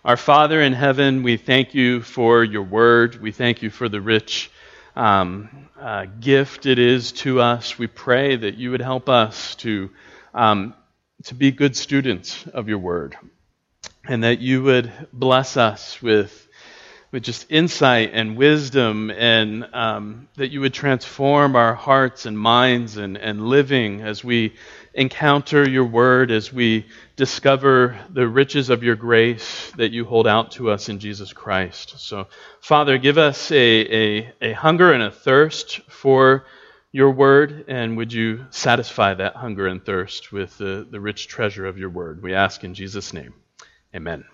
[0.05, 3.23] Our Father in heaven, we thank you for your word.
[3.23, 4.51] We thank you for the rich
[4.97, 7.79] um, uh, gift it is to us.
[7.79, 9.91] We pray that you would help us to,
[10.35, 10.75] um,
[11.25, 13.17] to be good students of your word,
[14.05, 16.49] and that you would bless us with,
[17.13, 22.97] with just insight and wisdom, and um, that you would transform our hearts and minds
[22.97, 24.55] and, and living as we
[24.95, 26.87] encounter your word, as we
[27.17, 32.01] discover the riches of your grace that you hold out to us in Jesus Christ.
[32.01, 32.29] So,
[32.61, 36.47] Father, give us a, a, a hunger and a thirst for
[36.93, 41.67] your word, and would you satisfy that hunger and thirst with the, the rich treasure
[41.67, 42.23] of your word?
[42.23, 43.35] We ask in Jesus' name.
[43.95, 44.32] Amen.